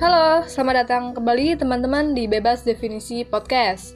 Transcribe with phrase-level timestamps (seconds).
[0.00, 3.92] Halo, selamat datang kembali teman-teman di Bebas Definisi Podcast.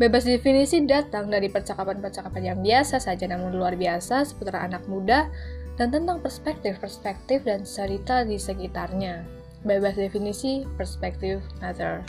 [0.00, 5.28] Bebas definisi datang dari percakapan-percakapan yang biasa saja namun luar biasa seputar anak muda
[5.76, 9.28] dan tentang perspektif-perspektif dan cerita di sekitarnya.
[9.60, 12.00] Bebas definisi, perspektif matter.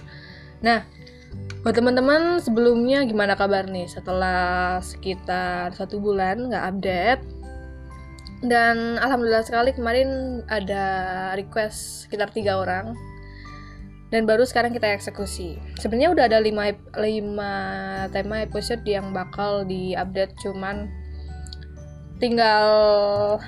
[0.63, 0.87] Nah,
[1.67, 7.23] buat teman-teman sebelumnya gimana kabar nih setelah sekitar satu bulan nggak update?
[8.39, 10.85] Dan alhamdulillah sekali kemarin ada
[11.35, 12.95] request sekitar tiga orang
[14.07, 15.59] dan baru sekarang kita eksekusi.
[15.75, 20.87] Sebenarnya udah ada 5 5 tema episode yang bakal diupdate cuman
[22.17, 22.65] tinggal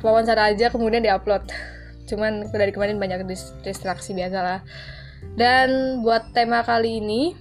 [0.04, 1.48] wawancara aja kemudian diupload.
[2.10, 3.22] Cuman dari kemarin banyak
[3.62, 4.60] distraksi biasa lah.
[5.38, 7.38] Dan buat tema kali ini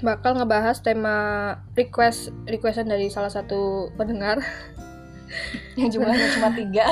[0.00, 1.16] bakal ngebahas tema
[1.76, 4.40] request requestan dari salah satu pendengar
[5.76, 6.86] yang jumlahnya cuma tiga.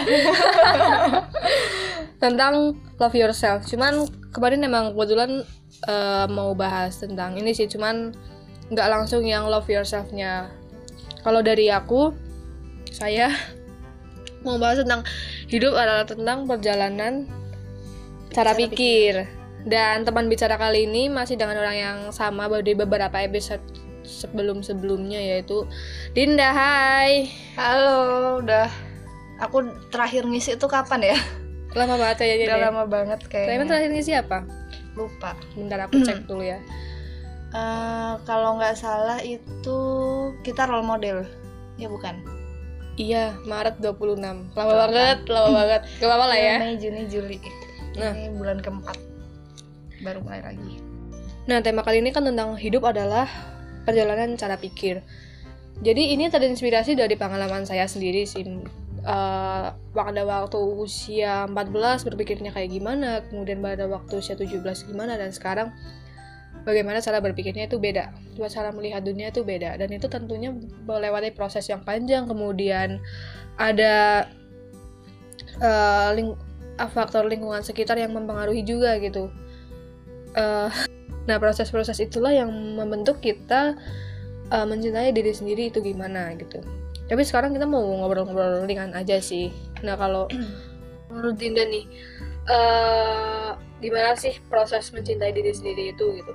[2.22, 3.64] Tentang love yourself.
[3.68, 5.44] Cuman kemarin emang kebetulan
[5.88, 8.12] uh, mau bahas tentang ini sih cuman
[8.72, 10.48] nggak langsung yang love yourselfnya.
[11.24, 12.12] Kalau dari aku
[12.92, 13.32] saya
[14.44, 15.04] mau bahas tentang
[15.48, 17.28] hidup adalah tentang perjalanan
[18.32, 18.68] cara, cara pikir.
[18.68, 19.14] pikir
[19.64, 23.64] dan teman bicara kali ini masih dengan orang yang sama dari beberapa episode
[24.04, 25.64] sebelum sebelumnya yaitu
[26.12, 27.32] Dinda Hai.
[27.56, 28.68] Halo udah.
[29.42, 31.18] Aku terakhir ngisi itu kapan ya?
[31.74, 33.50] Lama banget ya jadi udah lama banget kayaknya.
[33.58, 34.38] Tapi terakhir ngisi apa?
[34.94, 35.34] Lupa.
[35.58, 36.62] Bentar aku cek dulu ya.
[37.50, 39.78] Uh, kalau nggak salah itu
[40.46, 41.26] kita role model.
[41.74, 42.22] Ya bukan?
[42.94, 45.34] Iya, Maret 26 Lama Tuh, banget, kan?
[45.34, 45.80] lama banget.
[45.98, 46.56] Gak apa-apa lah ya.
[46.62, 47.38] Mei, Juni, Juli.
[47.98, 48.14] Nah.
[48.14, 48.94] Ini bulan keempat.
[50.06, 50.78] Baru mulai lagi.
[51.50, 53.26] Nah, tema kali ini kan tentang hidup adalah
[53.84, 55.04] perjalanan cara pikir
[55.82, 58.46] Jadi ini terinspirasi dari pengalaman saya sendiri sih
[59.04, 65.30] uh, pada waktu usia 14 berpikirnya kayak gimana, kemudian pada waktu usia 17 gimana dan
[65.30, 65.74] sekarang
[66.64, 68.10] bagaimana cara berpikirnya itu beda.
[68.34, 70.50] Dua cara melihat dunia itu beda dan itu tentunya
[70.88, 72.98] melewati proses yang panjang kemudian
[73.60, 74.26] ada
[75.60, 76.34] uh, ling
[76.74, 79.30] faktor lingkungan sekitar yang mempengaruhi juga gitu.
[80.34, 80.72] Uh,
[81.24, 83.76] nah proses-proses itulah yang membentuk kita
[84.52, 86.60] uh, mencintai diri sendiri itu gimana gitu.
[87.04, 89.52] Tapi sekarang kita mau ngobrol-ngobrol ringan aja sih.
[89.84, 90.28] Nah kalau
[91.12, 91.84] menurut Dinda nih
[92.48, 96.32] uh, gimana sih proses mencintai diri sendiri itu gitu?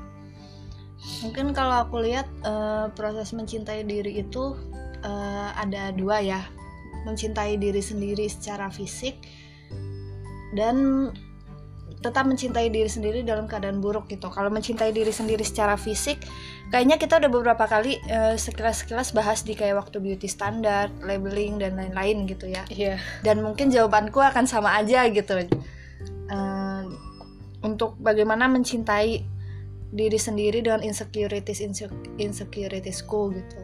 [1.25, 4.55] Mungkin kalau aku lihat uh, proses mencintai diri itu
[5.01, 6.41] uh, ada dua ya.
[7.07, 9.15] Mencintai diri sendiri secara fisik
[10.53, 11.09] dan
[11.99, 14.31] tetap mencintai diri sendiri dalam keadaan buruk gitu.
[14.31, 16.23] Kalau mencintai diri sendiri secara fisik,
[16.71, 21.75] kayaknya kita udah beberapa kali uh, sekilas-sekilas bahas di kayak waktu beauty standard, labeling dan
[21.75, 22.63] lain-lain gitu ya.
[22.71, 22.95] Iya.
[22.95, 22.97] Yeah.
[23.19, 25.43] Dan mungkin jawabanku akan sama aja gitu.
[26.31, 26.87] Uh,
[27.59, 29.19] untuk bagaimana mencintai
[29.91, 31.59] diri sendiri dengan insecurities
[32.15, 33.59] insecuritiesku gitu.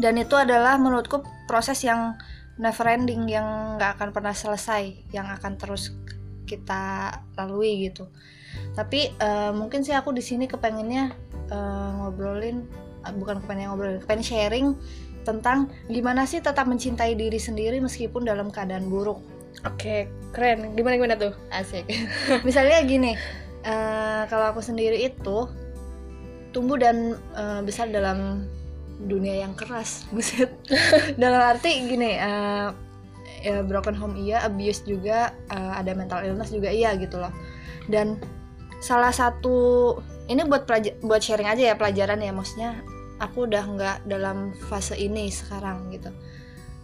[0.00, 2.16] Dan itu adalah menurutku proses yang
[2.56, 5.92] never ending yang nggak akan pernah selesai, yang akan terus
[6.44, 8.08] kita lalui gitu.
[8.76, 11.12] Tapi uh, mungkin sih aku di sini kepengennya
[11.52, 12.64] uh, ngobrolin
[13.04, 14.66] uh, bukan kepengen ngobrolin kepengen sharing
[15.22, 19.22] tentang gimana sih tetap mencintai diri sendiri meskipun dalam keadaan buruk.
[19.62, 20.00] Oke okay,
[20.34, 20.74] keren.
[20.74, 21.32] Gimana gimana tuh?
[21.52, 21.86] Asik.
[22.48, 23.14] Misalnya gini
[23.62, 25.46] uh, kalau aku sendiri itu
[26.52, 28.48] tumbuh dan uh, besar dalam
[29.06, 30.04] dunia yang keras.
[30.14, 30.50] Buset.
[31.16, 32.74] Dalam arti gini uh,
[33.42, 37.34] ya, broken home iya abuse juga uh, ada mental illness juga iya gitu loh.
[37.90, 38.16] Dan
[38.78, 39.98] salah satu
[40.30, 40.64] ini buat
[41.02, 42.78] buat sharing aja ya pelajaran ya maksudnya
[43.18, 46.10] aku udah nggak dalam fase ini sekarang gitu.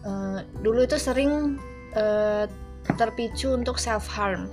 [0.03, 1.59] Uh, dulu itu sering
[1.99, 2.47] uh,
[2.99, 4.51] terpicu untuk self harm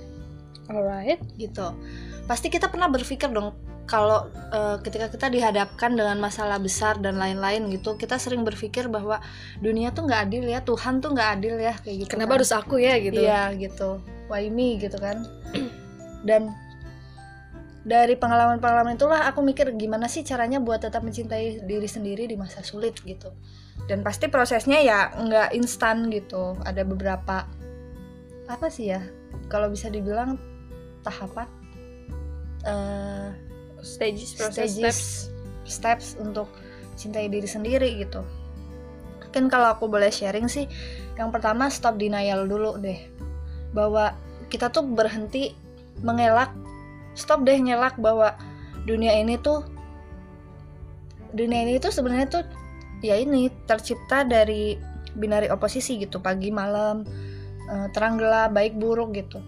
[0.70, 1.18] alright.
[1.38, 1.66] Gitu.
[2.26, 3.54] Pasti kita pernah berpikir dong
[3.86, 9.22] kalau uh, ketika kita dihadapkan dengan masalah besar dan lain-lain gitu kita sering berpikir bahwa
[9.62, 12.38] dunia tuh nggak adil ya Tuhan tuh nggak adil ya kayak gitu kenapa kan.
[12.42, 13.22] harus aku ya gitu?
[13.22, 14.02] Iya gitu.
[14.26, 15.22] Why me gitu kan.
[16.28, 16.50] Dan
[17.86, 22.66] dari pengalaman-pengalaman itulah aku mikir gimana sih caranya buat tetap mencintai diri sendiri di masa
[22.66, 23.30] sulit gitu.
[23.86, 26.58] Dan pasti prosesnya ya nggak instan gitu.
[26.66, 27.46] Ada beberapa
[28.50, 29.02] apa sih ya
[29.46, 30.38] kalau bisa dibilang
[31.06, 31.46] tahapan
[32.66, 33.30] uh,
[33.82, 35.02] stages proses stages, steps.
[35.66, 36.48] steps untuk
[36.96, 38.24] cintai diri sendiri gitu.
[39.22, 40.64] Mungkin kalau aku boleh sharing sih
[41.20, 42.96] yang pertama stop denial dulu deh.
[43.76, 44.16] Bahwa
[44.48, 45.52] kita tuh berhenti
[46.00, 46.52] mengelak
[47.16, 48.36] stop deh ngelak bahwa
[48.88, 49.64] dunia ini tuh
[51.36, 52.44] dunia ini tuh sebenarnya tuh
[53.04, 54.80] ya ini tercipta dari
[55.16, 56.22] binari oposisi gitu.
[56.24, 57.04] Pagi malam
[57.68, 59.44] eh, terang gelap baik buruk gitu.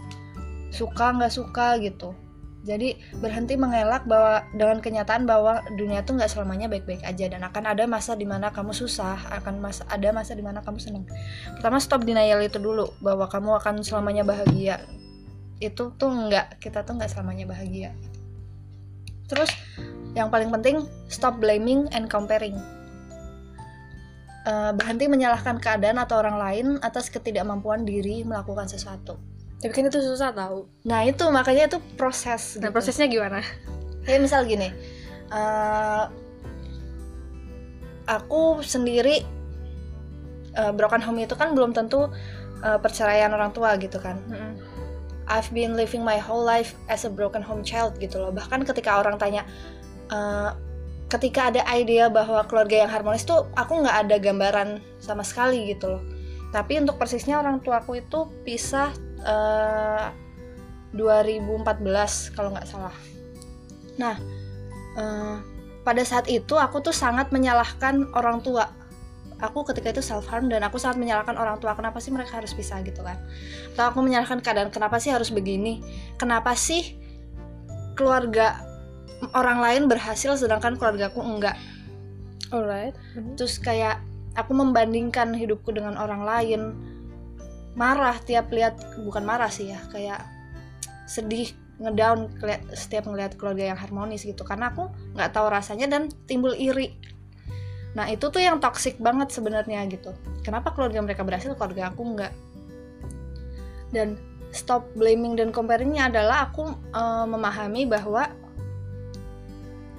[0.68, 2.27] Suka nggak suka gitu
[2.68, 7.64] jadi berhenti mengelak bahwa dengan kenyataan bahwa dunia tuh nggak selamanya baik-baik aja dan akan
[7.64, 11.08] ada masa di mana kamu susah akan masa ada masa di mana kamu senang
[11.56, 14.84] pertama stop denial itu dulu bahwa kamu akan selamanya bahagia.
[15.58, 17.96] Itu tuh nggak kita tuh nggak selamanya bahagia.
[19.32, 19.48] Terus
[20.12, 22.60] yang paling penting stop blaming and comparing.
[24.48, 29.20] Uh, berhenti menyalahkan keadaan atau orang lain atas ketidakmampuan diri melakukan sesuatu
[29.58, 32.74] tapi kan itu susah tahu nah itu makanya itu proses nah gitu.
[32.74, 33.42] prosesnya gimana?
[34.06, 34.72] Kayak misal gini
[35.32, 36.08] uh,
[38.08, 39.22] aku sendiri
[40.56, 42.08] uh, broken home itu kan belum tentu
[42.64, 44.16] uh, perceraian orang tua gitu kan.
[44.26, 44.52] Mm -hmm.
[45.28, 48.32] I've been living my whole life as a broken home child gitu loh.
[48.32, 49.44] Bahkan ketika orang tanya
[50.08, 50.56] uh,
[51.12, 56.00] ketika ada idea bahwa keluarga yang harmonis tuh aku nggak ada gambaran sama sekali gitu
[56.00, 56.02] loh.
[56.48, 58.88] Tapi untuk persisnya orang tuaku itu pisah
[59.24, 62.94] uh, eh, 2014 kalau nggak salah.
[63.98, 64.16] Nah,
[64.96, 65.36] uh,
[65.82, 68.68] pada saat itu aku tuh sangat menyalahkan orang tua.
[69.38, 72.50] Aku ketika itu self harm dan aku sangat menyalahkan orang tua kenapa sih mereka harus
[72.50, 73.14] pisah gitu kan?
[73.74, 75.78] Atau aku menyalahkan keadaan kenapa sih harus begini?
[76.18, 76.98] Kenapa sih
[77.94, 78.58] keluarga
[79.38, 81.54] orang lain berhasil sedangkan keluargaku enggak?
[82.50, 82.98] Alright.
[83.38, 84.02] Terus kayak
[84.34, 86.60] aku membandingkan hidupku dengan orang lain
[87.78, 88.74] marah tiap lihat
[89.06, 90.26] bukan marah sih ya kayak
[91.06, 92.26] sedih ngedown
[92.74, 94.42] setiap ngelihat keluarga yang harmonis gitu.
[94.42, 96.98] Karena aku nggak tahu rasanya dan timbul iri.
[97.94, 100.10] Nah itu tuh yang toxic banget sebenarnya gitu.
[100.42, 102.34] Kenapa keluarga mereka berhasil keluarga aku nggak?
[103.94, 104.18] Dan
[104.50, 108.26] stop blaming dan comparingnya adalah aku uh, memahami bahwa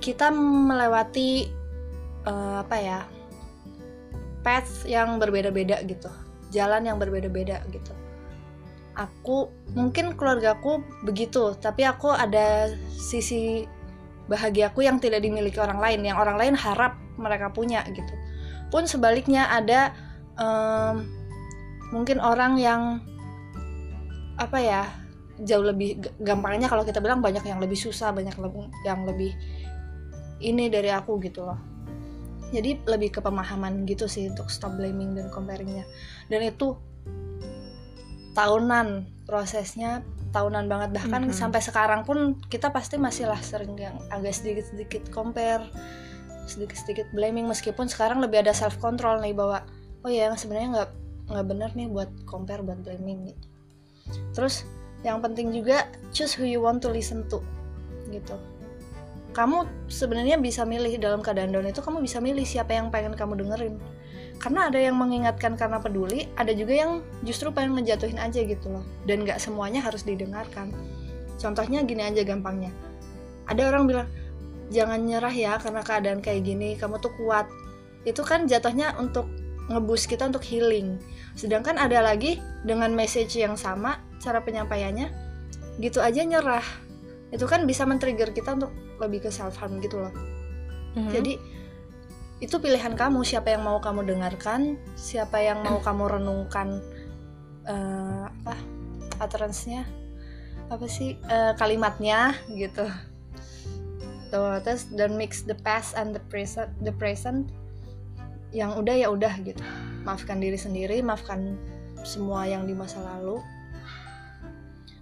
[0.03, 1.47] kita melewati
[2.27, 2.99] uh, apa ya
[4.43, 6.07] path yang berbeda-beda gitu
[6.49, 7.93] jalan yang berbeda-beda gitu.
[8.97, 13.63] Aku mungkin keluargaku begitu tapi aku ada sisi
[14.29, 18.13] bahagiaku yang tidak dimiliki orang lain yang orang lain harap mereka punya gitu.
[18.69, 19.95] Pun sebaliknya ada
[20.37, 21.09] um,
[21.89, 23.01] mungkin orang yang
[24.37, 24.81] apa ya
[25.41, 28.35] jauh lebih gampangnya kalau kita bilang banyak yang lebih susah banyak
[28.85, 29.33] yang lebih
[30.39, 31.59] ini dari aku gitu loh.
[32.49, 35.85] Jadi lebih ke pemahaman gitu sih untuk stop blaming dan comparingnya
[36.29, 36.77] dan itu
[38.37, 40.89] tahunan prosesnya tahunan banget.
[40.95, 41.37] Bahkan mm -hmm.
[41.37, 45.65] sampai sekarang pun kita pasti masih lah sering yang agak sedikit sedikit compare
[46.45, 47.49] sedikit sedikit blaming.
[47.49, 49.65] Meskipun sekarang lebih ada self control nih bahwa
[50.05, 50.89] oh ya sebenarnya nggak
[51.29, 53.33] nggak benar nih buat compare buat blaming.
[53.33, 53.49] Gitu
[54.33, 54.65] terus
[55.05, 57.39] yang penting juga choose who you want to listen to
[58.09, 58.35] gitu.
[59.37, 63.45] Kamu sebenarnya bisa milih dalam keadaan down itu kamu bisa milih siapa yang pengen kamu
[63.45, 63.77] dengerin
[64.39, 66.91] karena ada yang mengingatkan karena peduli ada juga yang
[67.27, 68.83] justru pengen ngejatuhin aja gitu loh.
[69.03, 70.71] Dan nggak semuanya harus didengarkan.
[71.35, 72.71] Contohnya gini aja gampangnya.
[73.51, 74.07] Ada orang bilang
[74.71, 77.51] jangan nyerah ya karena keadaan kayak gini kamu tuh kuat.
[78.07, 79.27] Itu kan jatuhnya untuk
[79.67, 80.95] ngebus kita untuk healing.
[81.35, 85.11] Sedangkan ada lagi dengan message yang sama cara penyampaiannya
[85.83, 86.63] gitu aja nyerah.
[87.35, 88.71] Itu kan bisa men-trigger kita untuk
[89.03, 90.15] lebih ke self harm gitu loh.
[90.89, 91.13] Mm-hmm.
[91.13, 91.33] jadi
[92.39, 96.79] itu pilihan kamu siapa yang mau kamu dengarkan siapa yang mau kamu renungkan
[97.67, 98.55] uh, apa
[99.19, 99.83] utterance-nya
[100.71, 102.87] apa sih uh, kalimatnya gitu.
[104.31, 107.51] Tuh terus dan mix the past and the present the present.
[108.55, 109.61] Yang udah ya udah gitu.
[110.07, 111.59] Maafkan diri sendiri maafkan
[112.07, 113.43] semua yang di masa lalu.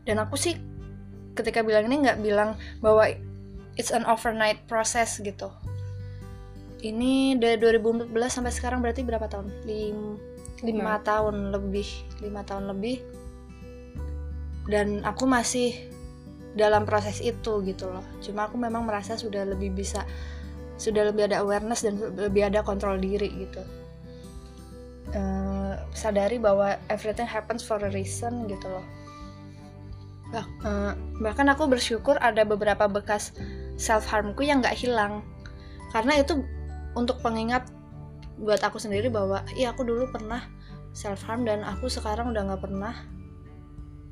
[0.09, 0.57] Dan aku sih
[1.37, 3.05] ketika bilang ini nggak bilang bahwa
[3.77, 5.53] it's an overnight process gitu
[6.85, 9.49] ini dari 2014 sampai sekarang berarti berapa tahun?
[9.65, 10.17] Lim,
[10.61, 11.01] lima.
[11.01, 11.87] tahun lebih
[12.21, 13.01] lima tahun lebih.
[14.67, 15.73] Dan aku masih
[16.57, 18.03] dalam proses itu gitu loh.
[18.19, 20.03] Cuma aku memang merasa sudah lebih bisa
[20.77, 23.61] sudah lebih ada awareness dan lebih ada kontrol diri gitu.
[25.15, 28.85] Uh, sadari bahwa everything happens for a reason gitu loh.
[30.29, 30.93] Bah, uh,
[31.23, 33.31] bahkan aku bersyukur ada beberapa bekas
[33.79, 35.23] self harmku yang nggak hilang.
[35.95, 36.43] Karena itu
[36.97, 37.69] untuk pengingat
[38.41, 40.41] buat aku sendiri bahwa iya aku dulu pernah
[40.97, 42.93] self harm dan aku sekarang udah nggak pernah.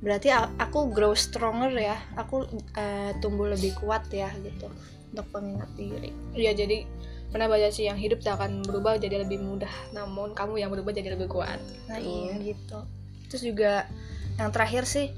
[0.06, 0.30] Berarti
[0.62, 1.98] aku grow stronger ya.
[2.13, 2.46] Aku
[2.77, 4.70] uh, tumbuh lebih kuat ya gitu
[5.10, 6.13] untuk pengingat diri.
[6.38, 6.86] Iya jadi
[7.34, 10.94] pernah baca sih yang hidup tak akan berubah jadi lebih mudah namun kamu yang berubah
[10.94, 11.58] jadi lebih kuat.
[11.89, 12.86] Nah iya gitu.
[13.34, 13.89] Terus juga
[14.38, 15.10] yang terakhir sih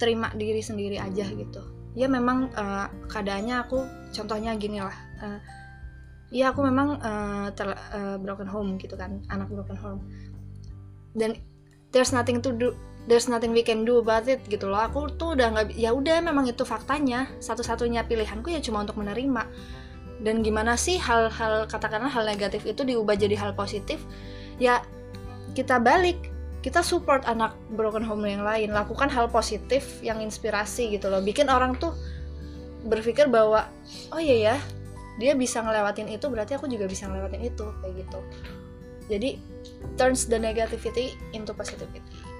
[0.00, 1.62] terima diri sendiri aja gitu.
[1.94, 5.38] Ya memang uh, keadaannya aku contohnya gini lah uh,
[6.32, 10.00] ya aku memang uh, ter, uh, broken home gitu kan anak broken home.
[11.12, 11.36] Dan
[11.92, 12.72] there's nothing to do
[13.04, 14.80] there's nothing we can do about it gitu loh.
[14.80, 17.28] Aku tuh udah nggak ya udah memang itu faktanya.
[17.38, 19.44] Satu-satunya pilihanku ya cuma untuk menerima.
[20.24, 24.00] Dan gimana sih hal-hal katakanlah hal negatif itu diubah jadi hal positif?
[24.56, 24.80] Ya
[25.52, 26.32] kita balik.
[26.62, 28.70] Kita support anak broken home yang lain.
[28.70, 31.18] Lakukan hal positif yang inspirasi gitu loh.
[31.18, 31.90] Bikin orang tuh
[32.86, 33.66] berpikir bahwa
[34.14, 34.56] oh iya ya
[35.20, 38.18] dia bisa ngelewatin itu berarti aku juga bisa ngelewatin itu kayak gitu
[39.10, 39.30] jadi
[39.98, 42.32] turns the negativity into positivity gitu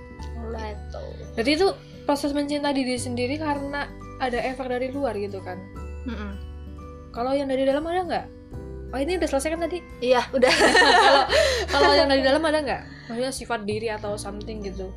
[1.39, 1.69] Jadi itu
[2.05, 3.87] proses mencintai diri sendiri karena
[4.19, 5.59] ada efek dari luar gitu kan.
[6.07, 6.33] Mm-mm.
[7.15, 8.27] Kalau yang dari dalam ada nggak?
[8.93, 9.79] Oh ini udah selesai kan tadi?
[10.05, 10.53] iya udah
[10.99, 11.23] Kalau
[11.71, 12.83] kalau yang dari dalam ada nggak?
[13.09, 14.91] Maksudnya sifat diri atau something gitu?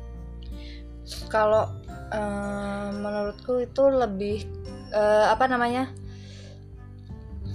[1.30, 1.70] kalau
[2.10, 4.42] eh, menurutku itu lebih
[4.90, 5.94] eh, apa namanya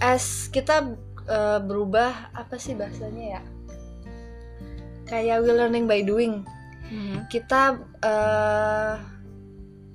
[0.02, 0.98] as kita
[1.30, 3.42] eh, berubah apa sih bahasanya ya?
[5.06, 6.42] Kayak we learning by doing.
[7.30, 8.96] Kita eh,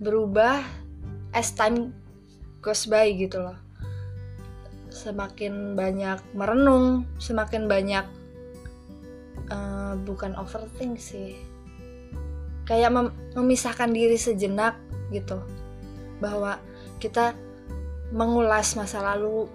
[0.01, 0.63] berubah
[1.35, 1.93] as time
[2.63, 3.59] goes by gitu loh.
[4.89, 8.07] Semakin banyak merenung semakin banyak
[9.51, 11.35] eh, bukan overthink sih.
[12.63, 14.79] Kayak mem- memisahkan diri sejenak
[15.11, 15.43] gitu.
[16.23, 16.63] Bahwa
[17.03, 17.37] kita
[18.15, 19.51] mengulas masa lalu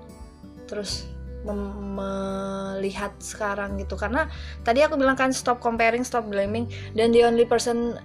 [0.71, 1.03] terus
[1.43, 3.99] melihat sekarang gitu.
[3.99, 4.31] Karena
[4.63, 7.99] tadi aku bilang kan stop comparing stop blaming dan the only person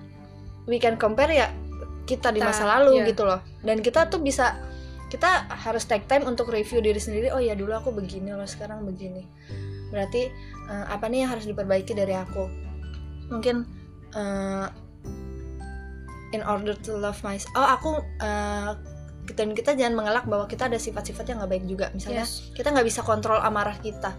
[0.67, 1.55] we can compare ya
[2.11, 3.15] kita di masa lalu iya.
[3.15, 3.39] gitu loh.
[3.63, 4.59] Dan kita tuh bisa
[5.07, 8.83] kita harus take time untuk review diri sendiri oh ya dulu aku begini loh sekarang
[8.83, 9.23] begini.
[9.95, 10.27] Berarti
[10.67, 12.51] eh, apa nih yang harus diperbaiki dari aku?
[13.31, 13.57] Mungkin
[14.17, 14.67] eh,
[16.35, 18.96] in order to love myself oh aku eh,
[19.35, 21.87] dan kita jangan mengelak bahwa kita ada sifat-sifat yang nggak baik juga.
[21.91, 22.53] Misalnya Yes.
[22.55, 24.15] kita nggak bisa kontrol amarah kita.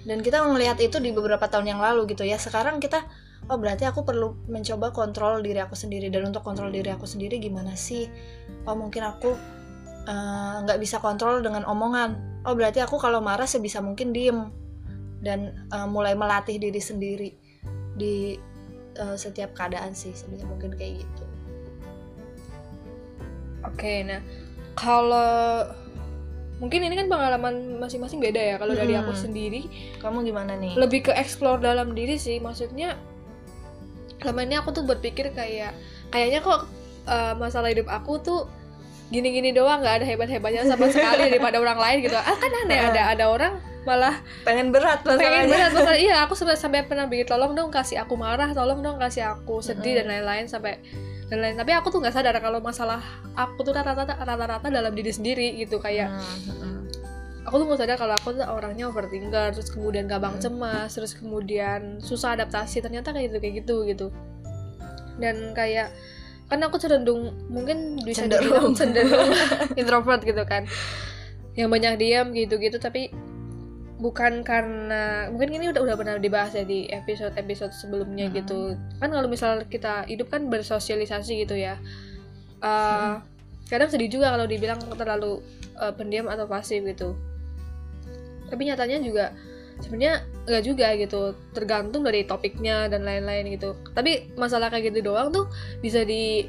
[0.00, 2.40] Dan kita melihat itu di beberapa tahun yang lalu gitu ya.
[2.40, 3.04] Sekarang kita
[3.52, 6.08] oh berarti aku perlu mencoba kontrol diri aku sendiri.
[6.08, 8.08] Dan untuk kontrol diri aku sendiri gimana sih?
[8.64, 9.36] Oh mungkin aku
[10.08, 12.42] eh, nggak bisa kontrol dengan omongan.
[12.48, 14.48] Oh berarti aku kalau marah sebisa mungkin diem.
[15.20, 17.30] Dan eh, mulai melatih diri sendiri
[17.92, 18.40] di
[18.96, 21.29] eh, setiap keadaan sih sebisa mungkin kayak gitu
[23.66, 24.20] Oke, nah
[24.72, 25.68] kalau
[26.60, 28.54] mungkin ini kan pengalaman masing-masing beda ya.
[28.60, 29.22] Kalau dari aku Hmm.
[29.28, 29.68] sendiri
[30.00, 32.40] kamu gimana nih lebih ke explore dalam diri sih.
[32.40, 32.96] Maksudnya
[34.20, 35.72] selama ini aku tuh berpikir kayak
[36.12, 36.68] kayaknya kok
[37.08, 38.40] uh, masalah hidup aku tuh
[39.10, 42.16] gini-gini doang nggak ada hebat-hebatnya sama sekali daripada orang lain gitu.
[42.16, 46.36] Ah kan aneh ada ada orang malah pengen berat pengen masalahnya berat masalah iya aku
[46.36, 50.12] sampai sampai pernah bikin tolong dong kasih aku marah tolong dong kasih aku sedih dan
[50.12, 50.84] lain-lain sampai
[51.30, 52.98] dan lain tapi aku tuh nggak sadar kalau masalah
[53.32, 56.84] aku tuh rata-rata rata-rata dalam diri sendiri gitu kayak Hmm,
[57.40, 60.42] aku tuh nggak sadar kalau aku tuh orangnya overthinker terus kemudian gampang Hmm.
[60.42, 64.06] cemas terus kemudian susah adaptasi ternyata kayak gitu kayak gitu gitu
[65.16, 65.94] dan kayak
[66.46, 68.74] kan aku cenderung mungkin bisa Cenderung.
[68.74, 69.30] cenderung
[69.80, 70.66] introvert gitu kan
[71.54, 73.14] yang banyak diam gitu-gitu tapi
[74.00, 78.36] bukan karena mungkin ini udah udah pernah dibahas ya di episode episode sebelumnya Hmm.
[78.40, 78.60] gitu.
[78.96, 81.76] Kan kalau misal kita hidup kan bersosialisasi gitu ya.
[82.64, 83.12] Eh,
[83.68, 85.44] kadang sedih juga kalau dibilang terlalu
[85.76, 87.12] eh, pendiam atau pasif gitu.
[88.48, 89.36] Tapi nyatanya juga
[89.84, 91.36] sebenarnya nggak juga gitu.
[91.52, 93.76] Tergantung dari topiknya dan lain-lain gitu.
[93.92, 95.44] Tapi masalah kayak gitu doang tuh
[95.84, 96.48] bisa di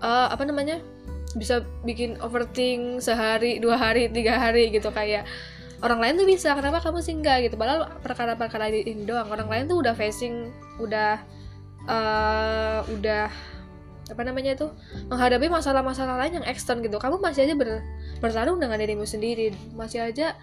[0.00, 0.80] eh, apa namanya
[1.36, 5.28] bisa bikin overthink sehari dua hari tiga hari gitu kayak
[5.84, 7.56] orang lain tuh bisa kenapa kamu sih enggak gitu.
[7.60, 11.20] Padahal perkara-perkara ini doang orang lain tuh udah facing udah
[11.84, 13.28] eh, udah
[14.06, 14.70] apa namanya itu
[15.10, 16.96] menghadapi masalah-masalah lain yang ekstern gitu.
[16.96, 17.82] Kamu masih aja ber-
[18.22, 20.38] bertarung dengan dirimu sendiri masih aja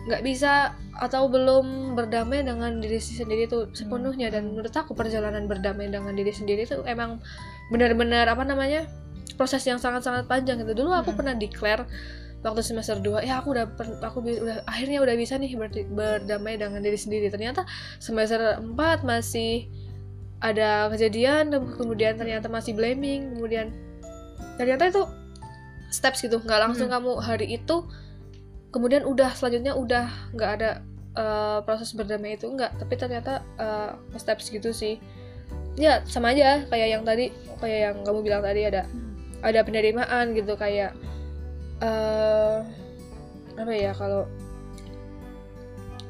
[0.00, 4.28] nggak bisa atau belum berdamai dengan diri sendiri itu sepenuhnya.
[4.28, 7.18] Dan menurut aku perjalanan berdamai dengan diri sendiri itu emang
[7.72, 8.84] benar-benar apa namanya
[9.40, 10.84] proses yang sangat-sangat panjang gitu.
[10.84, 11.18] Dulu aku Mm-mm.
[11.18, 11.88] pernah declare
[12.40, 13.68] waktu semester 2 ya aku udah
[14.00, 17.28] aku udah akhirnya udah bisa nih berdi- berdamai dengan diri sendiri.
[17.28, 17.68] Ternyata
[18.00, 19.68] semester 4 masih
[20.40, 23.76] ada kejadian kemudian ternyata masih blaming kemudian
[24.56, 25.04] ternyata itu
[25.92, 27.84] steps gitu nggak langsung kamu hari itu
[28.72, 30.70] kemudian udah selanjutnya udah nggak ada
[31.12, 34.96] eh, proses berdamai itu enggak tapi ternyata eh, steps gitu sih.
[35.76, 37.30] Ya sama aja kayak yang tadi
[37.60, 38.88] kayak yang kamu bilang tadi ada
[39.44, 40.96] ada penerimaan gitu kayak
[41.80, 42.56] eh
[43.56, 44.24] apa ya kalau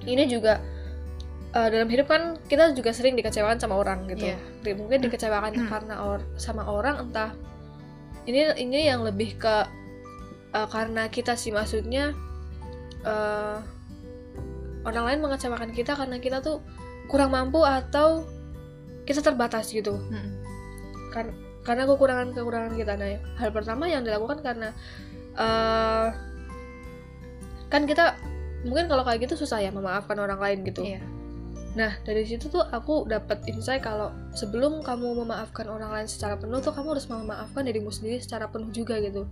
[0.06, 0.58] ini juga
[1.50, 4.30] eh, dalam hidup kan kita juga sering dikecewakan sama orang gitu.
[4.62, 5.68] Di- mungkin dikecewakan Hmm.
[5.68, 7.34] karena or sama orang entah
[8.24, 9.56] ini ini yang lebih ke
[10.50, 12.14] eh, karena kita sih maksudnya
[13.02, 13.56] eh,
[14.80, 16.62] orang lain mengecewakan kita karena kita tuh
[17.06, 18.24] kurang mampu atau
[19.04, 20.30] kita terbatas gitu Hmm.
[21.10, 21.26] kan
[21.60, 24.70] karena kekurangan kekurangan kita nah hal pertama yang dilakukan karena
[25.40, 26.12] uh,
[27.70, 28.18] kan kita
[28.60, 31.00] mungkin kalau kayak gitu susah ya memaafkan orang lain gitu Iya.
[31.70, 36.58] nah dari situ tuh aku dapat insight kalau sebelum kamu memaafkan orang lain secara penuh
[36.58, 39.24] tuh kamu harus memaafkan dirimu sendiri secara penuh juga gitu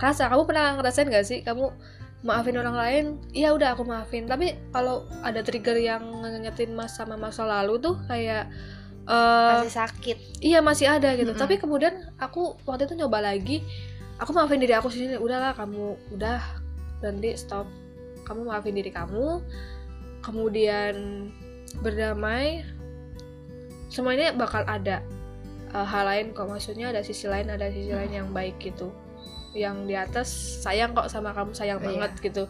[0.00, 1.68] kerasa kamu pernah ngerasain gak sih kamu
[2.22, 3.04] maafin orang lain
[3.36, 8.00] iya udah aku maafin tapi kalau ada trigger yang ngingetin mas sama masa lalu tuh
[8.08, 8.48] kayak
[9.04, 10.16] eh, Masih sakit.
[10.40, 11.42] iya masih ada gitu Mm-mm.
[11.44, 13.60] tapi kemudian aku waktu itu nyoba lagi
[14.22, 15.18] aku maafin diri aku sendiri.
[15.18, 16.40] Udahlah kamu udah.
[17.02, 17.66] Berhenti stop.
[18.22, 19.42] Kamu maafin diri kamu.
[20.22, 20.94] Kemudian
[21.82, 22.62] berdamai.
[23.90, 25.02] Semuanya bakal ada
[25.74, 26.46] eh, hal lain kok.
[26.46, 28.94] Maksudnya ada sisi lain ada sisi lain yang baik gitu.
[29.52, 30.28] Yang di atas
[30.62, 31.86] sayang kok sama kamu sayang Iya.
[31.90, 32.44] banget gitu.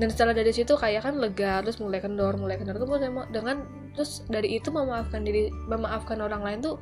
[0.00, 2.80] Dan setelah dari situ kayak kan lega terus mulai kendor mulai kendor.
[2.80, 2.88] Tuh
[3.28, 6.80] dengan terus dari itu memaafkan diri memaafkan orang lain tuh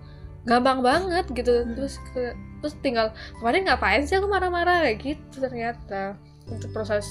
[0.48, 1.52] gampang banget gitu.
[1.62, 1.76] Hmm.
[1.76, 4.88] terus ke- terus tinggal kemarin ngapain sih aku marah-marah?
[4.88, 6.16] Kayak gitu ternyata.
[6.48, 7.04] Untuk proses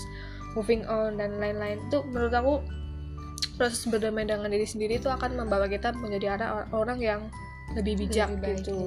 [0.57, 1.77] moving on dan lain-lain.
[1.93, 2.53] Tuh menurut aku
[3.55, 7.21] proses berdamai dengan diri sendiri itu akan membawa kita menjadi arah or- orang yang
[7.77, 8.77] lebih bijak Lebih baik, gitu.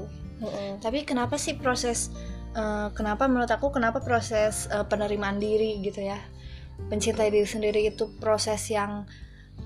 [0.42, 0.70] Heeh.
[0.82, 2.10] Tapi kenapa sih proses
[2.54, 6.18] eh, kenapa menurut aku kenapa proses eh, penerimaan diri gitu ya?
[6.90, 9.06] Mencintai diri sendiri itu proses yang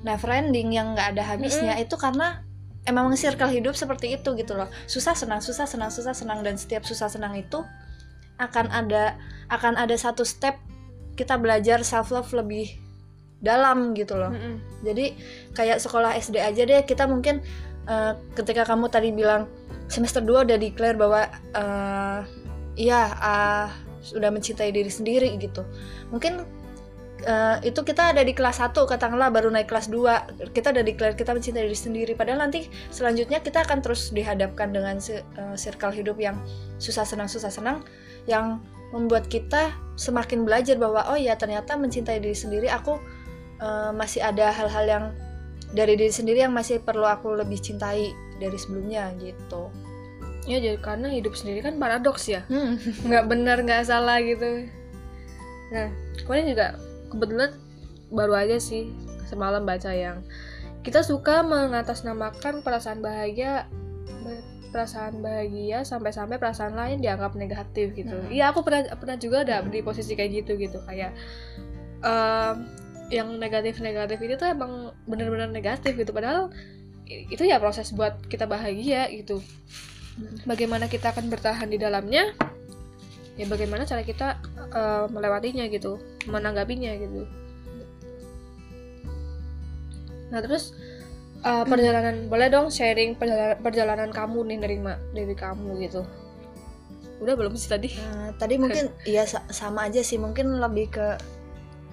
[0.05, 2.43] never ending yang nggak ada habisnya itu karena
[2.85, 4.69] emang circle hidup seperti itu gitu loh.
[4.85, 7.65] Susah senang, susah senang, susah senang dan setiap susah senang itu
[8.41, 9.15] akan ada
[9.49, 10.59] akan ada satu step
[11.15, 12.75] kita belajar self love lebih
[13.45, 14.33] dalam gitu loh.
[14.33, 14.59] Mm-mm.
[14.83, 15.15] Jadi
[15.55, 17.45] kayak sekolah SD aja deh kita mungkin
[17.87, 19.47] eh, ketika kamu tadi bilang
[19.87, 22.21] semester 2 udah declare bahwa eh,
[22.75, 23.69] iya ah,
[24.05, 25.63] sudah mencintai diri sendiri gitu.
[26.11, 26.64] Mungkin
[27.25, 31.17] eh, itu kita ada di kelas 1 katakanlah baru naik kelas 2 kita udah declare
[31.17, 35.25] kita mencintai diri sendiri padahal nanti selanjutnya kita akan terus dihadapkan dengan eh,
[35.57, 36.37] circle hidup yang
[36.77, 37.83] susah senang susah senang
[38.29, 38.61] yang
[38.93, 43.01] membuat kita semakin belajar bahwa oh ya ternyata mencintai diri sendiri aku
[43.59, 45.05] eh, masih ada hal-hal yang
[45.75, 49.71] dari diri sendiri yang masih perlu aku lebih cintai dari sebelumnya gitu.
[50.45, 52.77] ya jadi karena hidup sendiri kan paradoks ya Hmm.
[53.09, 54.69] nggak benar nggak salah gitu
[55.73, 55.89] nah
[56.23, 56.67] kemarin juga
[57.15, 57.55] kebetulan
[58.11, 58.91] baru aja sih
[59.31, 60.21] semalam baca yang
[60.85, 63.71] kita suka mengatasnamakan perasaan bahagia
[64.21, 68.13] ba- perasaan bahagia sampai-sampai perasaan lain dianggap negatif gitu.
[68.13, 68.29] Hmm.
[68.29, 70.83] iya aku pernah pernah juga ada di posisi kayak gitu gitu.
[70.83, 71.15] Kayak
[72.03, 72.57] em,
[73.09, 76.11] yang negatif-negatif itu tuh emang bener-bener negatif gitu.
[76.11, 76.51] Padahal
[77.07, 79.41] itu ya proses buat kita bahagia gitu.
[80.47, 82.35] Bagaimana kita akan bertahan di dalamnya
[83.35, 84.39] ya bagaimana cara kita
[84.71, 85.99] eh, melewatinya gitu
[86.31, 87.27] menanggapinya gitu.
[90.31, 90.75] Nah terus
[91.43, 96.03] eh, perjalanan boleh dong sharing perjalanan, perjalanan kamu nih dari ma- dari kamu gitu.
[97.23, 97.89] Udah belum sih tadi?
[97.95, 101.07] Nah, tadi mungkin iya sa- sama aja sih mungkin lebih ke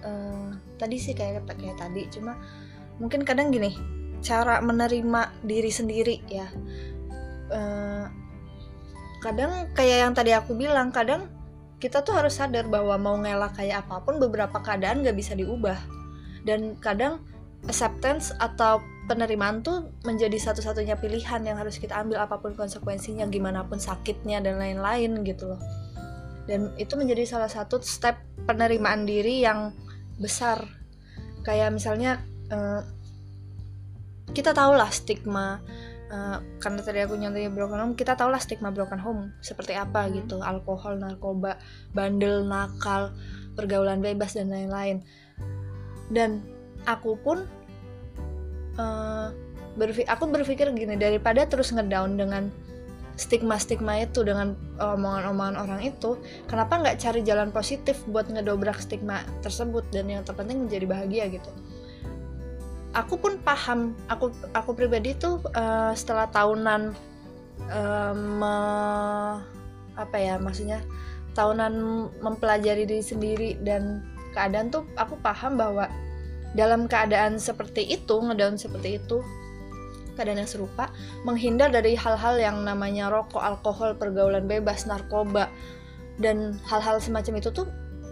[0.01, 0.49] eh,
[0.81, 2.37] tadi sih kayak kayak tadi cuma
[2.97, 3.73] mungkin kadang gini
[4.21, 6.45] cara menerima diri sendiri ya.
[7.51, 8.05] Eh,
[9.21, 11.29] kadang kayak yang tadi aku bilang kadang
[11.81, 15.77] kita tuh harus sadar bahwa mau ngelak kayak apa pun beberapa keadaan gak bisa diubah.
[16.45, 17.21] Dan kadang
[17.65, 23.65] acceptance atau penerimaan tuh menjadi satu-satunya pilihan yang harus kita ambil apa pun konsekuensinya gimana
[23.65, 25.61] pun sakitnya dan lain-lain gitu loh.
[26.45, 29.73] Dan itu menjadi salah satu step penerimaan diri yang
[30.21, 30.61] besar.
[31.41, 32.81] Kayak misalnya eh,
[34.33, 35.61] kita tahu lah stigma
[36.11, 40.05] eh, karena tadi aku nyontohnya broken home kita tahu lah stigma broken home seperti apa
[40.05, 40.21] Hmm.
[40.21, 40.37] gitu.
[40.43, 41.55] Alkohol narkoba
[41.95, 43.15] bandel nakal
[43.55, 45.01] pergaulan bebas dan lain-lain.
[46.11, 46.43] Dan
[46.83, 47.47] aku pun
[48.75, 49.27] eh,
[49.79, 52.51] berfi- aku berpikir gini daripada terus ngedown dengan
[53.19, 59.85] stigma-stigma itu dengan omongan-omongan orang itu kenapa nggak cari jalan positif buat ngedobrak stigma tersebut
[59.93, 61.51] dan yang terpenting menjadi bahagia gitu
[62.91, 63.95] aku pun paham.
[64.11, 66.93] Aku aku pribadi tuh eh, setelah tahunan
[67.71, 69.39] eh, me-
[69.99, 70.79] apa ya maksudnya
[71.35, 71.73] tahunan
[72.19, 74.03] mempelajari diri sendiri dan
[74.35, 75.87] keadaan tuh aku paham bahwa
[76.55, 79.23] dalam keadaan seperti itu ngedown seperti itu
[80.15, 80.91] keadaan yang serupa
[81.23, 85.47] menghindar dari hal-hal yang namanya rokok alkohol pergaulan bebas narkoba
[86.19, 87.67] dan hal-hal semacam itu tuh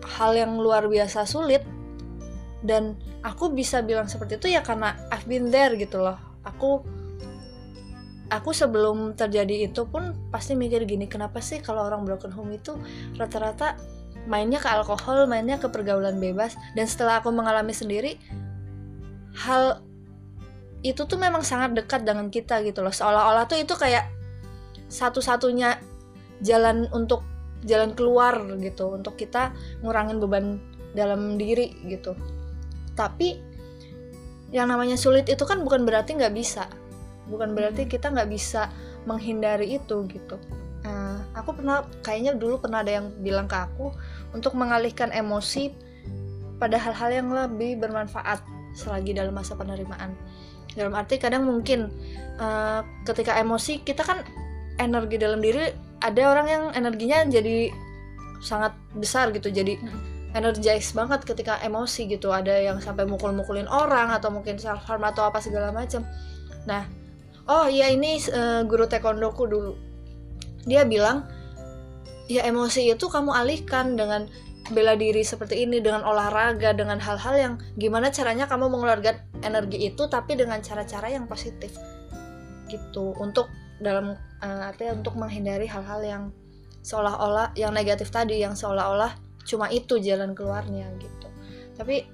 [0.07, 1.63] hal yang luar biasa sulit
[2.59, 6.19] dan aku bisa bilang seperti itu ya karena I've been there gitu loh.
[6.43, 6.83] Aku
[8.29, 12.77] aku sebelum terjadi itu pun pasti mikir gini kenapa sih kalau orang broken home itu
[13.17, 13.79] rata-rata
[14.29, 16.59] mainnya ke alkohol mainnya ke pergaulan bebas.
[16.75, 18.19] Dan setelah aku mengalami sendiri
[19.39, 19.79] hal
[20.79, 22.91] itu tuh memang sangat dekat dengan kita gitu loh.
[22.91, 24.11] Seolah-olah tuh itu kayak
[24.91, 25.79] satu-satunya
[26.43, 27.23] jalan untuk
[27.67, 29.51] jalan keluar gitu untuk kita
[29.83, 30.59] ngurangin beban
[30.95, 32.15] dalam diri gitu
[32.99, 33.39] tapi
[34.51, 36.67] yang namanya sulit itu kan bukan berarti nggak bisa
[37.31, 37.91] bukan berarti Hmm.
[37.95, 38.67] kita nggak bisa
[39.07, 40.35] menghindari itu gitu
[40.79, 43.91] Nah, aku pernah kayaknya dulu pernah ada yang bilang ke aku
[44.31, 45.75] untuk mengalihkan emosi
[46.55, 48.39] pada hal-hal yang lebih bermanfaat
[48.79, 50.15] selagi dalam masa penerimaan
[50.79, 51.91] dalam arti kadang mungkin
[52.39, 54.23] eh, ketika emosi kita kan
[54.79, 55.67] energi dalam diri
[55.99, 57.75] ada orang yang energinya jadi
[58.39, 60.18] sangat besar gitu jadi Mm.
[60.37, 62.29] Energize banget ketika emosi gitu.
[62.29, 66.05] Ada yang sampai mukul-mukulin orang atau mungkin self harm atau apa segala macam
[66.67, 66.83] nah
[67.49, 69.73] oh iya ini eh, guru taekwondoku dulu.
[70.69, 71.25] Dia bilang
[72.29, 74.29] ya emosi itu kamu alihkan dengan
[74.69, 80.05] bela diri seperti ini dengan olahraga dengan hal-hal yang gimana caranya kamu mengeluarkan energi itu
[80.05, 81.73] tapi dengan cara-cara yang positif.
[82.69, 83.17] Gitu.
[83.17, 83.49] Untuk
[83.81, 84.13] dalam
[84.45, 86.23] eh, artinya untuk menghindari hal-hal yang
[86.85, 91.27] seolah-olah yang negatif tadi yang seolah-olah cuma itu jalan keluarnya gitu.
[91.73, 92.05] Tapi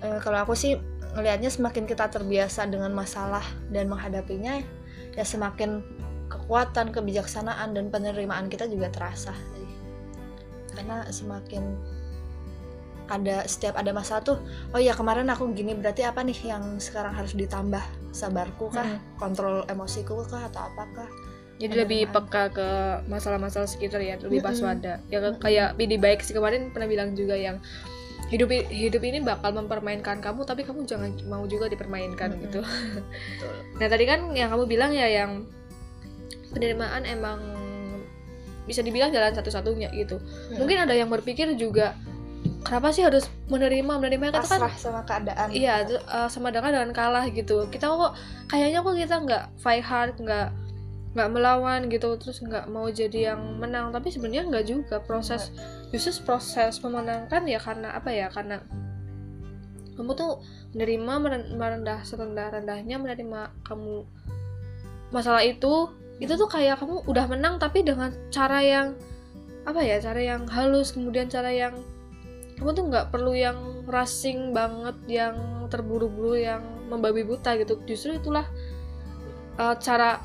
[0.00, 0.80] eh, kalau aku sih
[1.12, 4.64] ngelihatnya semakin kita terbiasa dengan masalah dan menghadapinya
[5.12, 5.84] ya semakin
[6.32, 9.68] kekuatan kebijaksanaan dan penerimaan kita juga terasa sih.
[10.72, 11.76] karena semakin
[13.12, 14.38] ada setiap ada masalah tuh
[14.72, 17.84] oh ya kemarin aku gini berarti apa nih yang sekarang harus ditambah?
[18.16, 18.88] Sabarku kah?
[18.88, 19.20] Mm-mm.
[19.20, 20.48] kontrol emosiku kah?
[20.48, 21.08] Atau apakah
[21.62, 22.68] Jadi lebih peka ke
[23.06, 24.50] masalah-masalah sekitar ya, lebih Mm-mm.
[24.50, 24.98] waspada.
[25.06, 27.62] Ya kayak Bidi baik sih kemarin pernah bilang juga yang
[28.32, 32.42] hidup hidup ini bakal mempermainkan kamu tapi kamu jangan mau juga dipermainkan Mm-mm.
[32.48, 32.60] gitu.
[32.64, 33.54] Betul.
[33.80, 35.46] Nah, tadi kan yang kamu bilang ya yang
[36.52, 37.40] penerimaan emang
[38.62, 40.22] bisa dibilang jalan satu-satunya gitu.
[40.54, 41.98] Mungkin ada yang berpikir juga
[42.62, 46.90] kenapa sih harus menerima menerima kata kan pasrah sama keadaan Iya, uh, sama dengan dengan
[46.94, 47.66] kalah gitu.
[47.68, 48.14] Kita kok
[48.50, 50.48] kayaknya kok kita nggak fight hard, nggak
[51.12, 53.92] nggak melawan gitu, terus nggak mau jadi yang menang.
[53.92, 54.96] Tapi sebenarnya nggak juga.
[55.04, 55.52] Proses
[55.92, 58.32] justru proses memenangkan ya karena apa ya?
[58.32, 58.60] Karena
[59.96, 60.40] kamu tuh
[60.72, 64.08] menerima meren- merendah serendah rendahnya menerima kamu
[65.12, 68.96] masalah itu itu tuh kayak kamu udah menang tapi dengan cara yang
[69.68, 71.76] apa ya cara yang halus kemudian cara yang
[72.56, 75.36] kamu tuh nggak perlu yang rushing banget yang
[75.68, 78.46] terburu-buru yang membabi buta gitu justru itulah
[79.60, 80.22] uh, cara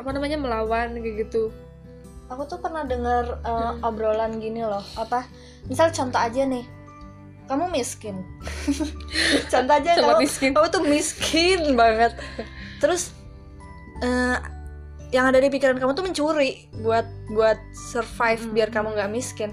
[0.00, 1.52] apa namanya melawan kayak gitu.
[2.30, 3.84] Aku tuh pernah dengar uh, Mm.
[3.84, 4.82] obrolan gini loh.
[4.96, 5.26] Apa
[5.68, 6.64] misal contoh aja nih.
[7.50, 8.14] Kamu miskin.
[9.52, 10.54] Contoh aja kamu, miskin.
[10.54, 12.14] kamu tuh miskin banget.
[12.78, 13.10] Terus
[14.06, 14.38] uh,
[15.10, 17.02] yang ada di pikiran kamu tuh mencuri buat
[17.34, 18.52] buat survive Mm.
[18.54, 19.50] biar kamu nggak miskin.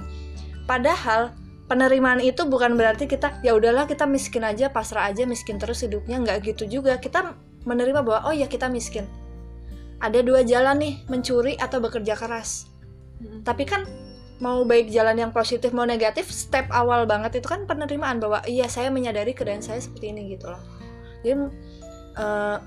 [0.70, 1.34] Padahal
[1.66, 6.22] penerimaan itu bukan berarti kita ya udahlah kita miskin aja pasrah aja miskin terus hidupnya.
[6.22, 7.02] Nggak gitu juga.
[7.02, 7.34] Kita
[7.66, 9.10] menerima bahwa oh ya kita miskin
[9.98, 12.70] ada dua jalan nih mencuri atau bekerja keras
[13.42, 13.86] tapi kan
[14.38, 18.70] mau baik jalan yang positif mau negatif step awal banget itu kan penerimaan bahwa iya
[18.70, 20.62] saya menyadari keadaan saya seperti ini gitu loh
[21.26, 21.34] jadi
[22.14, 22.58] eh,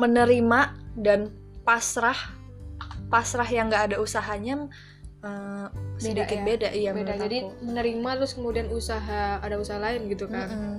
[0.00, 0.60] menerima
[0.96, 1.28] dan
[1.60, 2.16] pasrah
[3.12, 4.72] pasrah yang nggak ada usahanya
[5.20, 5.66] eh,
[6.00, 6.44] sedikit ya?
[6.48, 7.68] beda iya beda jadi aku.
[7.68, 10.76] menerima terus kemudian usaha ada usaha lain gitu kan Mm-mm.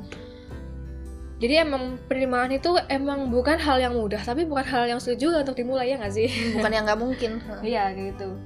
[1.41, 5.41] Jadi emang penerimaan itu emang bukan hal yang mudah tapi bukan hal yang sulit juga
[5.41, 8.37] untuk dimulai ya nggak sih bukan yang nggak mungkin Iya gitu.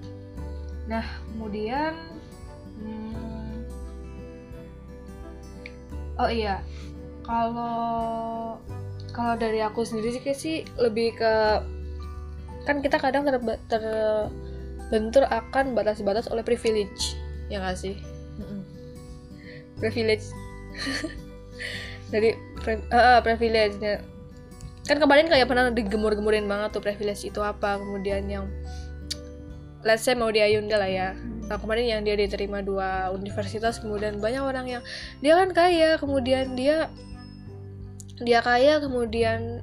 [0.87, 1.91] Nah kemudian,
[2.79, 3.67] hmm,
[6.15, 6.61] oh iya,
[7.25, 8.55] kalau
[9.11, 11.33] kalau dari aku sendiri sih kayak sih lebih ke
[12.69, 17.17] kan kita kadang terbe- terbentur akan batas-batas oleh privilege,
[17.49, 17.97] ya nggak sih?
[18.39, 18.61] Mm-mm.
[19.81, 20.29] Privilege.
[22.09, 22.37] dari
[22.67, 24.01] eh, eh, privilege -nya.
[24.85, 28.45] kan kemarin kayak pernah digemur-gemurin banget tuh privilege itu apa kemudian yang
[29.85, 31.09] let's say mau di Ayunda lah ya.
[31.45, 34.83] Nah kemarin yang dia diterima dua universitas kemudian banyak orang yang
[35.21, 36.89] dia kan kaya kemudian dia
[38.17, 39.61] dia kaya kemudian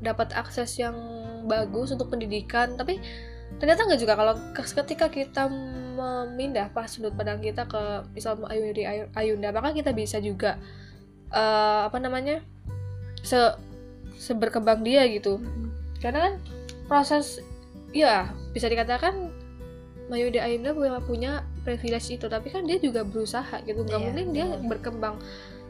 [0.00, 0.96] dapat akses yang
[1.44, 2.76] bagus untuk pendidikan.
[2.80, 2.96] Tapi
[3.60, 4.16] ternyata nggak juga.
[4.16, 5.42] Kalau ketika kita
[5.94, 10.56] memindah pas sudut pandang kita ke misal Ayunda Ayunda maka kita bisa juga
[11.34, 12.40] eh, apa namanya
[13.26, 13.38] se
[14.16, 15.42] seberkembang dia gitu.
[15.98, 16.34] Karena kan
[16.86, 17.42] proses
[17.90, 19.34] ya bisa dikatakan
[20.12, 21.32] Mayuda Ayunda punya, punya
[21.64, 23.82] privilege itu tapi kan dia juga berusaha gitu.
[23.82, 24.68] Nggak Iya, mungkin dia benar.
[24.68, 25.16] berkembang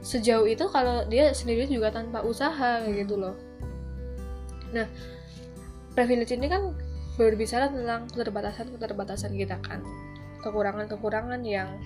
[0.04, 3.34] sejauh itu kalau dia sendiri juga tanpa usaha kayak gitu loh.
[4.74, 4.90] Nah
[5.94, 6.74] privilege ini kan
[7.14, 9.80] berbicara tentang keterbatasan keterbatasan kita kan.
[10.42, 11.78] Kekurangan kekurangan yang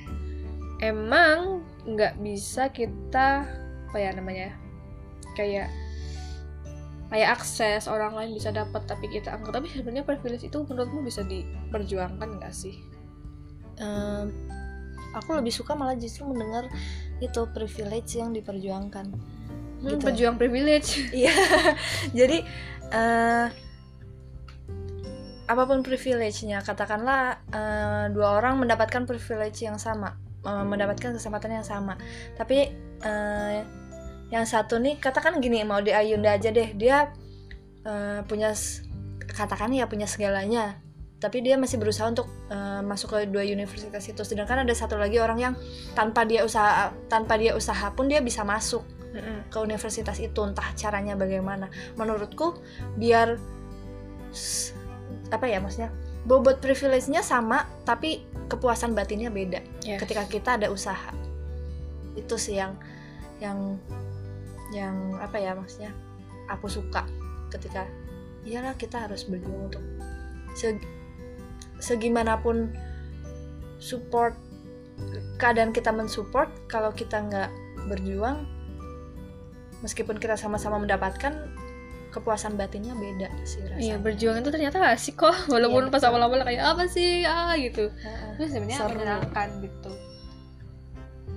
[0.80, 3.44] emang nggak bisa kita
[3.88, 4.52] apa ya namanya
[5.32, 5.72] kayak
[7.08, 11.24] kayak akses orang lain bisa dapat tapi kita enggak tapi sebenarnya privilege itu menurutmu bisa
[11.24, 12.84] diperjuangkan nggak sih?
[13.80, 14.28] Ehm,
[15.16, 16.68] aku lebih suka malah justru mendengar
[17.24, 19.08] itu privilege yang diperjuangkan.
[19.08, 20.04] Hmm, Gitu.
[20.04, 21.00] pejuang privilege.
[21.16, 21.34] Iya,
[22.12, 22.44] jadi
[22.92, 23.46] eh
[25.48, 30.12] apa pun privilege-nya, katakanlah eh, dua orang mendapatkan privilege yang sama,
[30.44, 31.96] eh, mendapatkan kesempatan yang sama,
[32.36, 32.68] tapi
[33.00, 33.64] eh,
[34.28, 37.12] yang satu nih, katakan gini, mau di Ayunda aja deh, dia
[37.84, 38.52] eh, punya,
[39.32, 40.76] katakan ya punya segalanya,
[41.18, 45.16] tapi dia masih berusaha untuk eh, masuk ke dua universitas itu, sedangkan ada satu lagi
[45.16, 45.54] orang yang
[45.96, 49.48] tanpa dia usaha, tanpa dia usaha pun dia bisa masuk Mm-mm.
[49.48, 52.60] ke universitas itu entah caranya bagaimana menurutku
[53.00, 53.40] biar
[55.32, 55.88] apa ya maksudnya
[56.28, 58.20] bobot privilege-nya sama tapi
[58.52, 60.04] kepuasan batinnya beda Yes.
[60.04, 61.16] ketika kita ada usaha
[62.12, 62.76] itu sih yang
[63.40, 63.80] yang
[64.70, 65.92] yang apa ya maksudnya
[66.46, 67.04] aku suka
[67.48, 67.88] ketika
[68.44, 69.84] iyalah kita harus berjuang untuk
[70.52, 70.80] se-
[71.78, 72.72] segimanapun
[73.78, 74.34] support
[75.38, 77.50] keadaan kita mensupport kalau kita nggak
[77.86, 78.44] berjuang
[79.80, 81.32] meskipun kita sama-sama mendapatkan
[82.08, 83.78] kepuasan batinnya beda sih rasanya.
[83.78, 87.92] Iya berjuang itu ternyata asik kok walaupun Iya, pas awal-awal kayak apa sih ah gitu
[88.34, 88.90] itu sebenarnya Seru.
[88.90, 89.92] menyenangkan gitu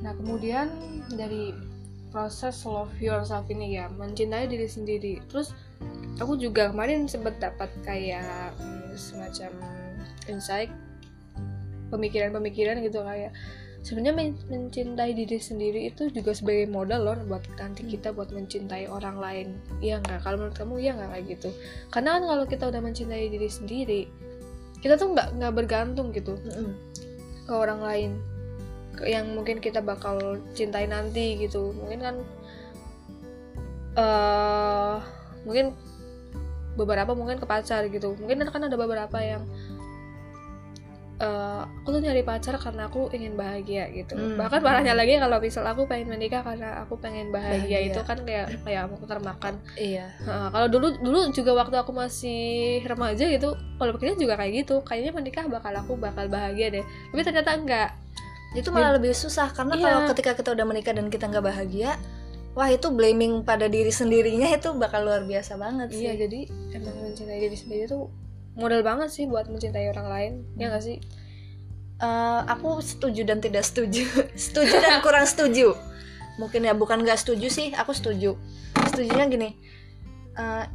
[0.02, 0.68] nah kemudian
[1.14, 1.54] dari
[2.12, 5.24] proses love yourself ini ya mencintai diri sendiri.
[5.32, 5.56] Terus
[6.20, 9.52] aku juga kemarin sempat dapat kayak hmm, semacam
[10.30, 10.72] insight
[11.90, 13.32] pemikiran-pemikiran gitu kayak
[13.82, 18.86] sebenarnya men- mencintai diri sendiri itu juga sebagai modal loh buat nanti kita buat mencintai
[18.92, 19.48] orang lain.
[19.82, 20.22] Iya nggak?
[20.22, 21.50] Kalau menurut kamu iya nggak kayak gitu?
[21.90, 24.02] Karena kan kalau kita udah mencintai diri sendiri
[24.82, 26.74] kita tuh nggak nggak bergantung gitu Mm-mm.
[27.46, 28.12] ke orang lain
[29.08, 31.72] yang mungkin kita bakal cintai nanti gitu.
[31.76, 32.16] Mungkin kan
[33.92, 34.96] eh
[35.44, 35.76] mungkin
[36.80, 38.16] beberapa mungkin ke pacar gitu.
[38.16, 39.44] Mungkin kan ada beberapa yang
[41.22, 44.18] eh aku tuh nyari pacar karena aku ingin bahagia gitu.
[44.18, 44.42] Hmm.
[44.42, 47.94] bahkan parahnya lagi kalau misal aku pengen menikah karena aku pengen bahagia, Bahagia.
[47.94, 50.10] itu kan kayak kayak mau termakan Iya.
[50.18, 54.82] Heeh, kalau dulu dulu juga waktu aku masih remaja gitu kalau pikirnya juga kayak gitu.
[54.82, 56.86] Kayaknya menikah bakal aku bakal bahagia deh.
[57.14, 57.90] Tapi ternyata enggak
[58.52, 59.84] Itu malah lebih susah karena Iya.
[59.84, 61.96] kalau ketika kita udah menikah dan kita nggak bahagia,
[62.52, 66.04] wah itu blaming pada diri sendirinya itu bakal luar biasa banget sih.
[66.04, 66.40] iya jadi
[66.74, 68.12] emang mencintai diri sendiri tuh
[68.54, 71.00] modal banget sih buat mencintai orang lain ya nggak sih
[71.98, 74.10] Eh, aku setuju dan tidak setuju.
[74.34, 75.78] setuju dan kurang setuju.
[76.36, 78.34] Mungkin ya bukan nggak setuju sih, aku setuju.
[78.90, 79.50] Setujunya gini.
[80.34, 80.66] eh,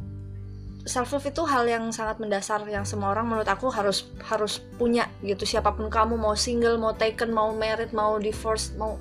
[0.87, 5.11] self love itu hal yang sangat mendasar yang semua orang menurut aku harus harus punya
[5.21, 5.43] gitu.
[5.43, 8.95] Siapa pun kamu mau single mau taken mau married mau divorced mau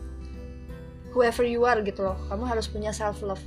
[1.14, 2.18] whoever you are gitu loh.
[2.29, 3.40] Kamu harus punya self love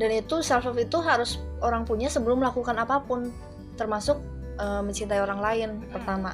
[0.00, 3.28] dan itu self love itu harus orang punya sebelum melakukan apa pun
[3.76, 4.18] termasuk
[4.56, 6.32] eh, mencintai orang lain pertama.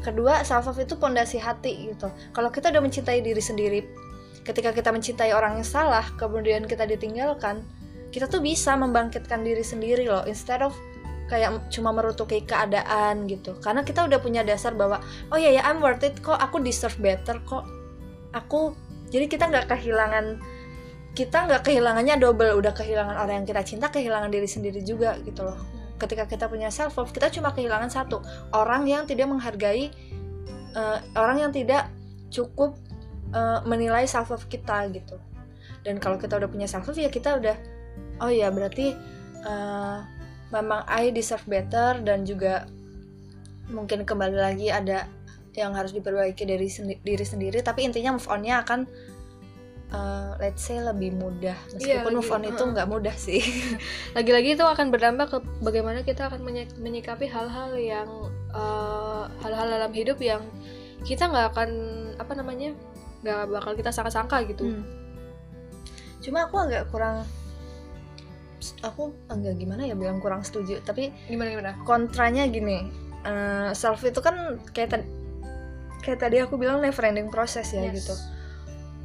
[0.00, 2.08] Kedua self love itu pondasi hati gitu.
[2.32, 3.80] Kalau kita udah mencintai diri sendiri
[4.44, 7.64] ketika kita mencintai orang yang salah kemudian kita ditinggalkan
[8.14, 10.70] kita tuh bisa membangkitkan diri sendiri loh instead of
[11.26, 13.58] kayak cuma merutuki keadaan gitu.
[13.58, 15.02] Karena kita udah punya dasar bahwa
[15.34, 17.66] oh ya ya I'm worth it kok aku deserve better kok.
[18.30, 18.78] Aku
[19.10, 20.38] jadi kita nggak kehilangan
[21.18, 22.54] kita nggak kehilangannya double.
[22.54, 25.58] Udah kehilangan orang yang kita cinta kehilangan diri sendiri juga gitu loh.
[25.98, 28.22] Ketika kita punya self love kita cuma kehilangan satu
[28.54, 29.90] orang yang tidak menghargai
[30.70, 31.90] eh, orang yang tidak
[32.30, 32.78] cukup
[33.34, 35.18] eh, menilai self love kita gitu.
[35.82, 37.73] Dan kalau kita udah punya self love ya kita udah
[38.20, 38.94] oh ya berarti
[39.42, 39.98] eh,
[40.52, 42.68] memang I deserve better dan juga
[43.72, 45.08] mungkin kembali lagi ada
[45.54, 48.86] yang harus diperbaiki dari sendi- diri sendiri tapi intinya move onnya akan
[49.94, 52.72] eh, let's say lebih mudah meskipun lagi, move on itu uh-uh.
[52.74, 53.40] nggak mudah sih
[54.16, 58.08] lagi-lagi itu akan berdampak ke bagaimana kita akan menyi- menyikapi hal-hal yang
[58.52, 60.42] eh, hal-hal dalam hidup yang
[61.04, 61.70] kita nggak akan
[62.16, 62.72] apa namanya
[63.24, 64.84] nggak bakal kita sangka-sangka gitu Hmm.
[66.24, 67.28] Cuma aku agak kurang
[68.80, 72.88] aku agak gimana ya bilang kurang setuju, tapi gimana gimana kontranya gini.
[73.22, 74.36] eh, self itu kan
[74.70, 75.04] kayak tadi
[76.00, 77.94] kayak tadi aku bilang never ending proses ya Yes.
[77.98, 78.14] gitu.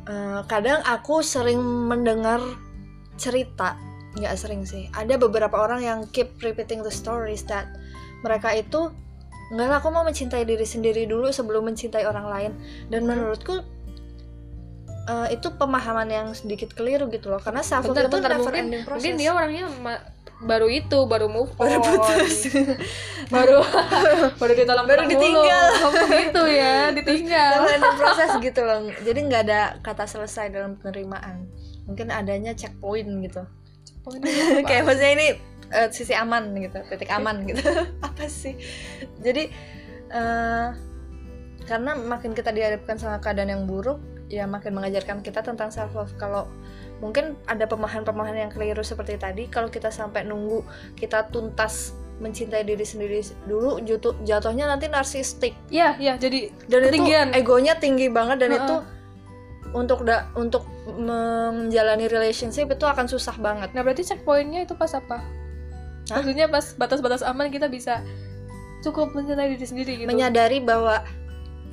[0.06, 2.43] Eh, kadang aku sering mendengar
[3.15, 3.80] cerita,
[4.15, 4.91] nggak sering sih.
[4.91, 7.72] Ada beberapa orang yang keep repeating the stories that
[8.19, 8.91] mereka itu
[9.50, 12.52] nggak lah aku mau mencintai diri sendiri dulu sebelum mencintai orang lain
[12.91, 13.15] dan Hmm.
[13.15, 13.63] menurutku
[15.10, 18.63] eh, itu pemahaman yang sedikit keliru gitu loh karena self love itu bentar never mungkin
[18.69, 19.02] ending proses.
[19.02, 19.65] mungkin dia orangnya
[20.39, 21.67] baru itu baru move on.
[21.67, 22.36] baru putus.
[23.30, 23.62] Baru
[24.41, 25.69] baru ditolong Baru ditinggal.
[26.26, 27.62] gitu ya ditinggal.
[27.69, 28.89] ending proses gitu loh.
[29.06, 31.45] Jadi nggak ada kata selesai dalam penerimaan.
[31.86, 33.45] Mungkin adanya checkpoint gitu.
[33.86, 34.65] Checkpointnya apa?
[34.65, 35.28] kayak maksudnya ini
[35.69, 37.62] eh, sisi aman gitu titik aman gitu.
[38.02, 38.58] Apa sih?
[39.22, 39.52] Jadi
[40.10, 40.67] eh,
[41.69, 46.13] karena makin kita dihadapkan sama keadaan yang buruk ya makin mengajarkan kita tentang self love
[46.15, 46.45] kalau
[47.01, 50.61] mungkin ada pemahaman-pemahaman yang keliru seperti tadi kalau kita sampai nunggu
[50.93, 57.27] kita tuntas mencintai diri sendiri dulu jutu- jatuhnya nanti narsistik Iya, iya, jadi dan Ketinggian.
[57.31, 58.61] itu egonya tinggi banget dan Heeh.
[58.61, 58.75] itu
[59.69, 65.21] untuk da untuk menjalani relationship itu akan susah banget Nah berarti checkpointnya itu pas apa?
[66.09, 66.19] Hah?
[66.19, 68.01] Maksudnya pas batas-batas aman kita bisa
[68.81, 70.07] cukup mencintai diri sendiri gitu.
[70.09, 71.03] menyadari bahwa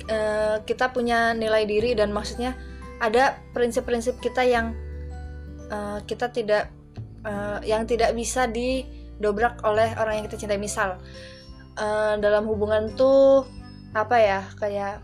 [0.05, 2.53] eh, kita punya nilai diri dan maksudnya
[3.01, 4.77] ada prinsip-prinsip kita yang
[5.69, 6.69] eh, kita tidak
[7.25, 10.61] eh, yang tidak bisa didobrak oleh orang yang kita cintai.
[10.61, 11.01] Misal
[11.77, 13.49] eh, dalam hubungan tuh
[13.97, 15.01] apa ya kayak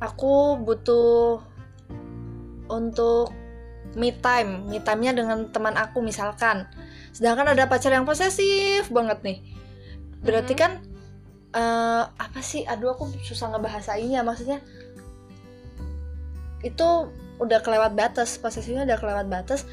[0.00, 1.40] aku butuh
[2.72, 3.32] untuk
[3.94, 6.66] me time me time-nya dengan teman aku misalkan.
[7.14, 9.38] Sedangkan ada pacar yang posesif banget nih.
[10.24, 10.60] Berarti Mhm.
[10.60, 10.72] kan
[11.54, 12.66] eh, apa sih?
[12.66, 14.26] Aduh aku susah ngebahasainnya.
[14.26, 14.58] Maksudnya
[16.66, 16.88] itu
[17.38, 19.64] udah kelewat batas posesifnya udah kelewat batas.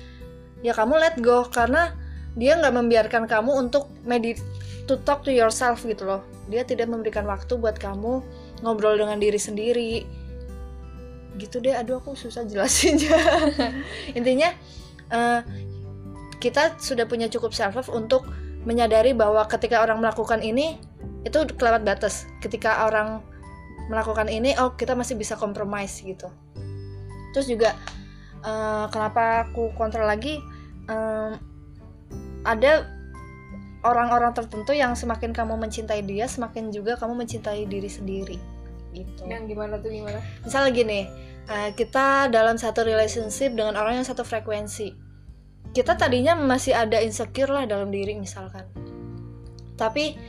[0.62, 1.98] Ya kamu let go karena
[2.38, 4.40] dia nggak membiarkan kamu untuk medit
[4.86, 6.22] to talk to yourself gitu loh.
[6.48, 8.22] Dia tidak memberikan waktu buat kamu
[8.62, 10.06] ngobrol dengan diri sendiri.
[11.42, 11.74] Gitu deh.
[11.74, 13.18] Aduh aku susah jelasinnya.
[14.18, 14.54] Intinya
[15.10, 15.42] eh,
[16.38, 18.26] kita sudah punya cukup self love untuk
[18.62, 20.78] menyadari bahwa ketika orang melakukan ini
[21.24, 22.26] itu kelewat batas.
[22.42, 23.22] Ketika orang
[23.92, 26.32] melakukan ini oh kita masih bisa compromise gitu.
[27.36, 27.76] Terus juga
[28.44, 30.40] eh, kenapa aku kontrol lagi?
[30.90, 31.38] Em,
[32.42, 32.90] ada
[33.82, 38.38] orang-orang tertentu yang semakin kamu mencintai dia semakin juga kamu mencintai diri sendiri
[38.94, 39.22] gitu.
[39.26, 40.20] Yang gimana tuh gimana?
[40.46, 41.00] misalnya gini
[41.50, 45.12] eh, kita dalam satu relationship dengan orang yang satu frekuensi.
[45.72, 48.68] Kita tadinya masih ada insecure lah dalam diri misalkan.
[49.80, 50.20] Tapi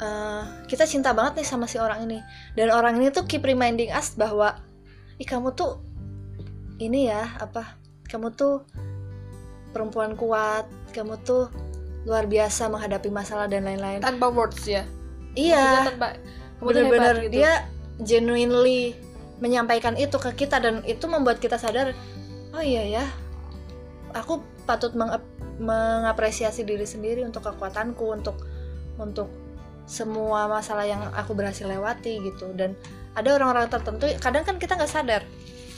[0.00, 2.18] eh, kita cinta banget nih sama si orang ini
[2.56, 4.56] dan orang ini tuh keep reminding us bahwa
[5.20, 5.80] ih kamu tuh
[6.80, 7.76] ini ya apa
[8.08, 8.64] kamu tuh
[9.70, 11.52] perempuan kuat kamu tuh
[12.08, 14.88] luar biasa menghadapi masalah dan lain-lain Tanpa words ya.
[15.36, 17.32] iya Maksudnya tanpa kamu tuh bener-bener hebat gitu.
[17.36, 17.52] dia
[18.00, 18.80] genuinely
[19.40, 21.92] menyampaikan itu ke kita dan itu membuat kita sadar
[22.56, 23.04] oh iya ya
[24.16, 25.28] aku patut mengap-
[25.60, 28.36] mengapresiasi diri sendiri untuk kekuatanku untuk
[28.96, 29.28] untuk
[29.90, 32.78] semua masalah yang aku berhasil lewati gitu dan
[33.12, 35.22] ada orang-orang tertentu kadang kan kita nggak sadar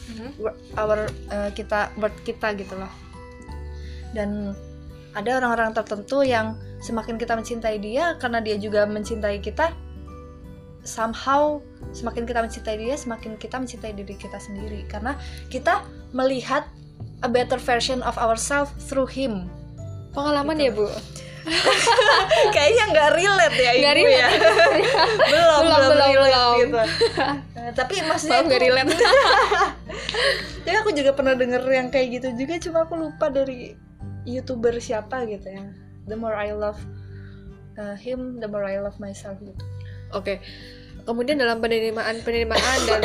[0.03, 0.37] Mhm.
[0.37, 2.91] wor- our eh, kita word kita gitu loh
[4.13, 4.53] dan
[5.15, 9.73] ada orang-orang tertentu yang semakin kita mencintai dia karena dia juga mencintai kita
[10.83, 11.63] somehow
[11.95, 15.15] semakin kita mencintai dia semakin kita mencintai diri kita sendiri karena
[15.49, 16.67] kita melihat
[17.23, 19.49] a better version of ourselves through him
[20.13, 20.67] Pengalaman Gitu.
[20.69, 20.87] ya, Bu?
[22.55, 24.73] kayaknya nggak relate ya ibu ya belum
[25.27, 26.55] Belum, belum, belum, relate belum.
[26.59, 26.79] gitu
[27.53, 28.91] Eh, tapi maksudnya Maaf nggak aku- relate.
[30.63, 33.75] Tapi aku juga pernah denger yang kayak gitu juga cuma aku lupa dari
[34.23, 35.63] youtuber siapa gitu ya
[36.05, 36.79] the more I love
[37.75, 39.63] uh, him the more I love myself gitu
[40.13, 40.39] Oke.
[41.03, 43.03] Kemudian dalam penerimaan penerimaan dan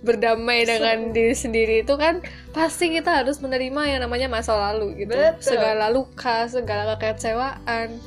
[0.00, 2.24] berdamai dengan diri sendiri itu kan
[2.56, 5.12] pasti kita harus menerima yang namanya masa lalu gitu.
[5.12, 5.44] Betul.
[5.44, 8.00] Segala luka, segala kekecewaan.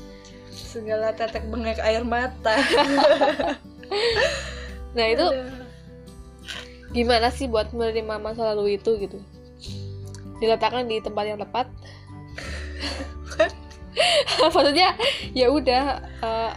[0.54, 2.58] segala tetek bengek air mata
[4.98, 5.28] Nah, itu
[6.98, 9.22] gimana sih buat menerima masa lalu itu gitu?
[10.42, 11.70] Diletakkan di tempat yang tepat.
[14.42, 14.98] Maksudnya
[15.34, 15.84] ya udah
[16.22, 16.52] eh,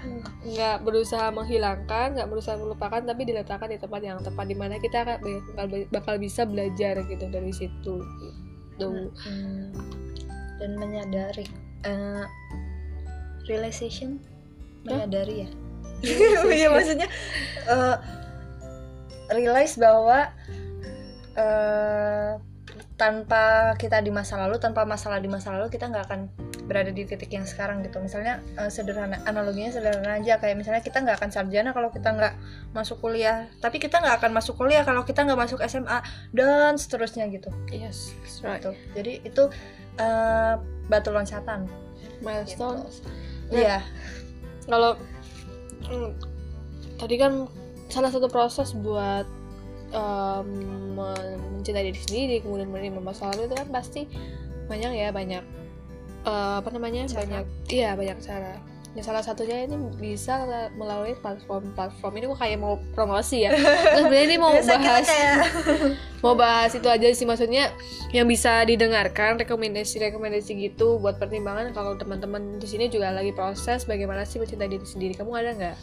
[0.47, 5.03] nggak berusaha menghilangkan, nggak berusaha melupakan, tapi diletakkan di tempat yang tepat di mana kita
[5.03, 5.19] akan
[5.53, 7.97] bakal, bakal bisa belajar gitu dari situ.
[8.77, 8.89] Gitu.
[9.25, 9.73] Hmm.
[10.61, 11.49] dan menyadari
[11.89, 12.29] uh,
[13.49, 14.21] realization
[14.85, 15.51] menyadari ya
[16.61, 17.09] Iya maksudnya
[17.73, 17.97] uh,
[19.33, 20.29] realize bahwa
[21.41, 22.37] uh,
[23.01, 26.21] tanpa kita di masa lalu tanpa masalah di masa lalu kita nggak akan
[26.67, 30.99] berada di titik yang sekarang gitu misalnya uh, sederhana analoginya sederhana aja kayak misalnya kita
[30.99, 32.35] nggak akan sarjana kalau kita nggak
[32.75, 36.03] masuk kuliah tapi kita nggak akan masuk kuliah kalau kita nggak masuk SMA
[36.35, 38.59] dan seterusnya gitu Yes, that's right.
[38.59, 38.71] gitu.
[38.99, 39.43] Jadi itu
[39.97, 40.55] eh,
[40.91, 41.71] batu loncatan.
[42.21, 42.83] Milestone.
[42.85, 43.63] Gitu.
[43.63, 43.79] Iya.
[44.67, 44.99] kalau
[45.87, 46.11] mm,
[46.99, 47.47] tadi kan
[47.87, 49.23] salah satu proses buat
[49.95, 50.49] um,
[50.99, 54.03] mencintai diri sendiri kemudian menerima masa lalu itu kan pasti
[54.67, 55.47] banyak ya banyak
[56.27, 57.23] eh, apa namanya Cara.
[57.23, 58.59] banyak iya banyak cara.
[58.97, 62.13] Ya salah satunya ini bisa melalui platform-platform.
[62.17, 63.53] Ini kok kayak mau promosi ya.
[64.01, 65.37] Sebenarnya ini mau Biasa bahas kayak
[66.25, 67.29] mau bahas itu aja sih.
[67.29, 67.77] Maksudnya
[68.17, 71.77] yang bisa didengarkan rekomendasi-rekomendasi gitu buat pertimbangan.
[71.77, 75.13] Kalau teman-teman di sini juga lagi proses bagaimana sih mencintai diri sendiri?
[75.13, 75.77] Kamu ada nggak?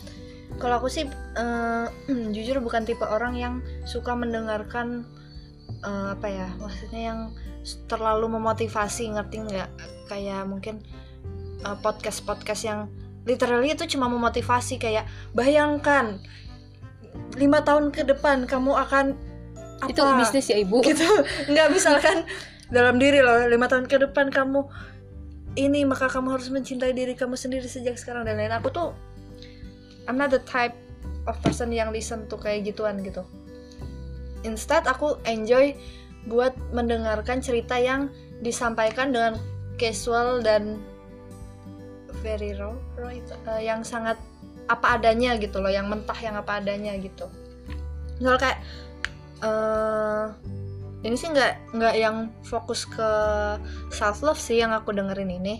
[0.58, 1.06] Kalau aku sih
[1.38, 1.88] eh,
[2.34, 3.54] jujur bukan tipe orang yang
[3.86, 5.06] suka mendengarkan
[5.86, 7.20] eh, apa ya maksudnya yang
[7.88, 9.70] terlalu memotivasi ngerti nggak?
[10.12, 10.84] Kayak mungkin
[11.64, 12.92] eh, podcast podcast yang
[13.24, 16.20] literally itu cuma memotivasi kayak bayangkan
[17.40, 19.16] lima tahun ke depan kamu akan
[19.84, 19.90] apa?
[19.92, 20.84] Itu bisnis ya ibu?
[20.84, 21.06] Gitu.
[21.52, 22.28] Nggak misalkan
[22.72, 24.66] dalam diri loh lima tahun ke depan kamu
[25.54, 28.90] ini maka kamu harus mencintai diri kamu sendiri sejak sekarang dan lain aku tuh
[30.10, 30.74] I'm not the type
[31.30, 33.24] of person yang listen tuh kayak gituan gitu.
[34.44, 35.72] Instead aku enjoy
[36.28, 38.08] buat mendengarkan cerita yang
[38.40, 39.40] disampaikan dengan
[39.76, 40.80] casual dan
[42.24, 44.16] very raw, raw eh, yang sangat
[44.72, 47.28] apa adanya gitu loh yang mentah yang apa adanya gitu.
[48.20, 48.60] Misal kayak
[49.44, 50.26] eh
[51.04, 53.10] ini sih nggak nggak yang fokus ke
[53.92, 55.60] self love sih yang aku dengerin ini.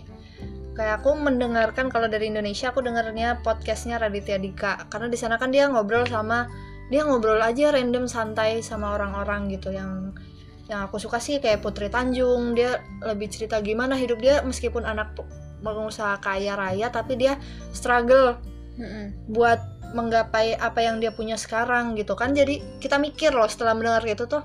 [0.74, 4.88] Kayak aku mendengarkan kalau dari Indonesia aku dengernya podcastnya Raditya Dika.
[4.88, 6.48] Karena di sana kan dia ngobrol sama
[6.88, 10.16] dia ngobrol aja random santai sama orang-orang gitu yang
[10.64, 15.12] yang aku suka sih kayak Putri Tanjung dia lebih cerita gimana hidup dia meskipun anak
[15.60, 17.36] pengusaha kaya raya tapi dia
[17.76, 18.40] struggle
[18.80, 19.32] Mm-mm.
[19.32, 19.60] buat
[19.94, 24.26] menggapai apa yang dia punya sekarang gitu kan jadi kita mikir loh setelah mendengar gitu
[24.26, 24.42] tuh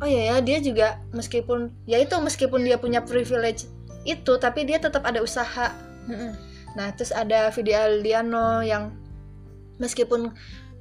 [0.00, 3.68] oh iya ya dia juga meskipun ya itu meskipun dia punya privilege
[4.08, 5.72] itu tapi dia tetap ada usaha
[6.08, 6.32] Mm-mm.
[6.74, 8.92] nah terus ada Vidi Aldiano yang
[9.76, 10.32] meskipun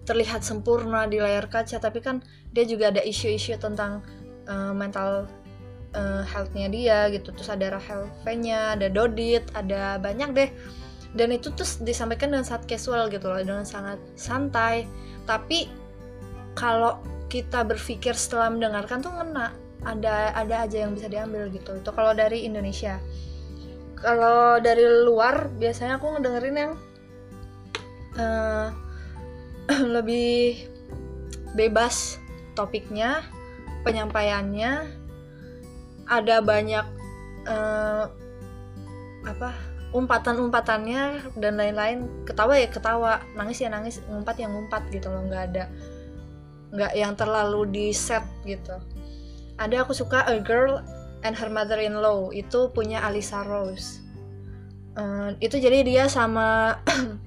[0.07, 2.23] terlihat sempurna di layar kaca tapi kan
[2.55, 4.05] dia juga ada isu-isu tentang
[4.47, 5.29] uh, mental
[5.95, 7.31] uh, health-nya dia gitu.
[7.33, 10.49] Terus ada Rahel V-nya ada Dodit ada banyak deh.
[11.15, 14.83] Dan itu terus disampaikan dengan sangat casual gitu loh dengan sangat santai.
[15.23, 15.71] Tapi
[16.55, 16.99] kalau
[17.31, 19.55] kita berpikir setelah mendengarkan tuh ngena.
[19.85, 21.77] Ada ada aja yang bisa diambil gitu.
[21.77, 22.97] Itu kalau dari Indonesia.
[23.95, 26.73] Kalau dari luar biasanya aku ngedengerin yang
[28.19, 28.67] eh,
[29.95, 30.67] lebih
[31.55, 32.19] bebas
[32.59, 33.23] topiknya
[33.85, 34.89] penyampaiannya
[36.09, 36.85] ada banyak
[37.45, 38.05] eh,
[39.25, 39.49] apa
[39.95, 42.25] umpatan-umpatannya dan lain-lain.
[42.27, 45.65] Ketawa ya ketawa nangis ya nangis ngumpat ya ngumpat gitu loh nggak ada
[46.75, 48.75] nggak yang terlalu di set gitu.
[49.55, 50.83] Ada aku suka A Girl
[51.23, 54.03] and Her Mother-in-Law itu punya Alisa Rose.
[54.99, 56.79] Eh, itu jadi dia sama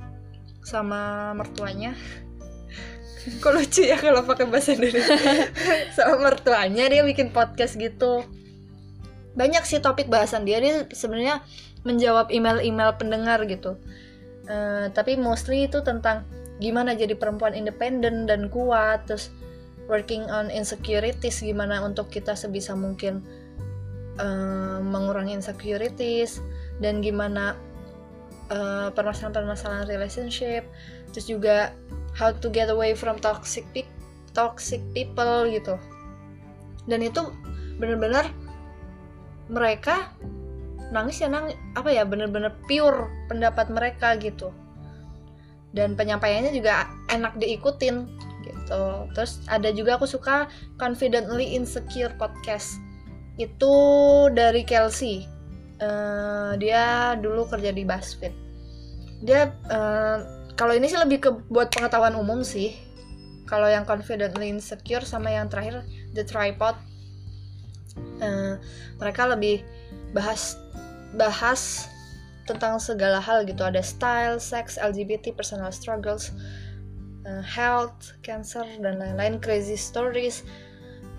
[0.72, 1.96] sama mertuanya
[3.42, 5.16] kok lucu ya kalau pakai bahasa Indonesia?
[5.96, 8.24] Sama mertuanya dia bikin podcast gitu.
[9.38, 10.58] Banyak sih topik bahasan dia.
[10.58, 11.42] Dia sebenarnya
[11.86, 13.78] menjawab email-email pendengar gitu.
[14.48, 16.24] Eh, tapi mostly itu tentang
[16.58, 19.30] gimana jadi perempuan independen dan kuat terus
[19.86, 23.20] working on insecurities gimana untuk kita sebisa mungkin
[24.16, 26.40] eh, mengurangi insecurities
[26.80, 27.54] dan gimana
[28.48, 30.64] eh, permasalahan-permasalahan relationship
[31.12, 31.76] terus juga
[32.18, 33.86] how to get away from toxic pe-
[34.34, 35.78] toxic people gitu.
[36.90, 37.30] Dan itu
[37.78, 38.26] bener-bener
[39.46, 40.10] mereka
[40.90, 44.50] nangis ya nangis apa ya bener-bener pure pendapat mereka gitu.
[45.70, 48.08] Dan penyampaiannya juga enak diikutin
[48.42, 48.84] gitu.
[49.14, 50.50] Terus ada juga aku suka
[50.80, 52.76] confidently insecure podcast.
[53.38, 53.72] Itu
[54.34, 55.28] dari Kelsey.
[55.78, 58.34] Eh, dia dulu kerja di BuzzFeed.
[59.22, 60.18] Dia eh,
[60.58, 62.74] kalau ini sih lebih ke buat pengetahuan umum sih.
[63.46, 65.86] Kalau yang confidently insecure sama yang terakhir
[66.18, 66.74] the tripod.
[68.18, 68.58] Eh,
[68.98, 69.62] mereka lebih
[70.10, 70.58] bahas
[71.14, 71.86] bahas
[72.44, 73.62] tentang segala hal gitu.
[73.62, 76.34] Ada style, sex, LGBT, personal struggles,
[77.22, 80.42] eh, health, cancer dan lain-lain crazy stories.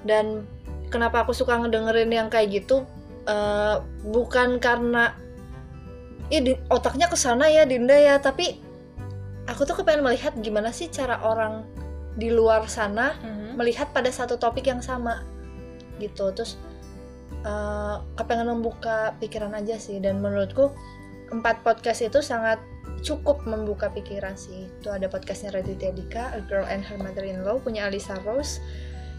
[0.03, 0.43] Dan
[0.91, 2.83] kenapa aku suka ngedengerin yang kayak gitu?
[3.23, 5.15] Eh, bukan karena
[6.29, 8.68] di- otaknya ke sana ya Dinda ya tapi
[9.49, 11.65] aku tuh kepengen melihat gimana sih cara orang
[12.15, 13.55] di luar sana Mhm.
[13.55, 15.23] melihat pada satu topik yang sama
[15.97, 16.31] gitu.
[16.31, 16.55] Terus
[17.39, 20.03] eh, kepengen membuka pikiran aja sih.
[20.03, 20.75] Dan menurutku
[21.31, 22.59] empat podcast itu sangat
[22.99, 24.67] cukup membuka pikiran sih.
[24.67, 28.59] Itu ada podcastnya Raditya Dika A Girl and Her Mother-in-Law punya Alisa Rose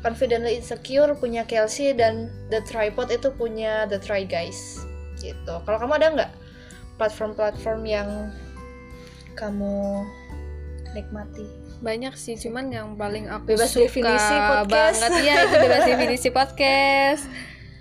[0.04, 4.80] Confidently Insecure punya Kelsey dan The Tripod itu punya The Try Guys
[5.20, 5.54] gitu.
[5.64, 6.32] Kalau kamu ada nggak
[6.96, 8.08] platform-platform yang
[9.32, 10.04] kamu
[10.92, 11.44] nikmati
[11.80, 14.68] banyak sih cuman yang paling aku Bebas suka definisi podcast.
[14.68, 17.22] banget ya itu bebas definisi podcast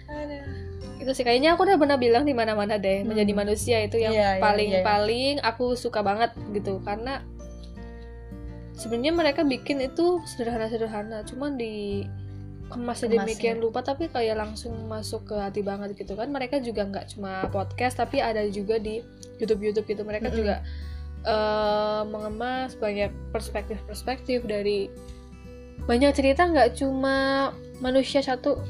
[0.07, 0.37] itu
[0.99, 3.11] itu sih kayaknya aku udah pernah bilang di mana-mana deh Hmm.
[3.11, 4.85] menjadi manusia itu yang Iya, iya, paling iya, iya.
[4.85, 7.23] paling aku suka banget gitu karena
[8.73, 12.07] sebenarnya mereka bikin itu sederhana-sederhana cuman di
[12.69, 17.17] kemas demikian lupa tapi kayak langsung masuk ke hati banget gitu kan mereka juga nggak
[17.17, 19.01] cuma podcast tapi ada juga di
[19.41, 20.37] YouTube YouTube gitu mereka Mm-mm.
[20.37, 20.55] juga
[21.25, 24.87] eh, mengemas banyak perspektif-perspektif dari
[25.89, 27.49] banyak cerita nggak cuma
[27.81, 28.61] manusia satu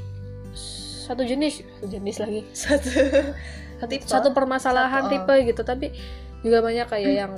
[1.09, 2.89] satu jenis satu jenis lagi satu
[3.79, 4.05] satu, Tipe.
[4.05, 5.13] satu permasalahan Satu, oh.
[5.23, 5.87] tipe gitu tapi
[6.45, 7.33] juga banyak kayak yang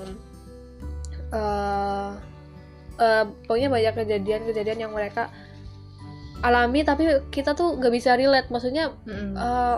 [1.31, 2.11] eh
[3.01, 5.31] eh, pokoknya banyak kejadian-kejadian yang mereka
[6.41, 9.37] alami tapi kita tuh nggak bisa relate maksudnya Mm-mm.
[9.37, 9.77] eh,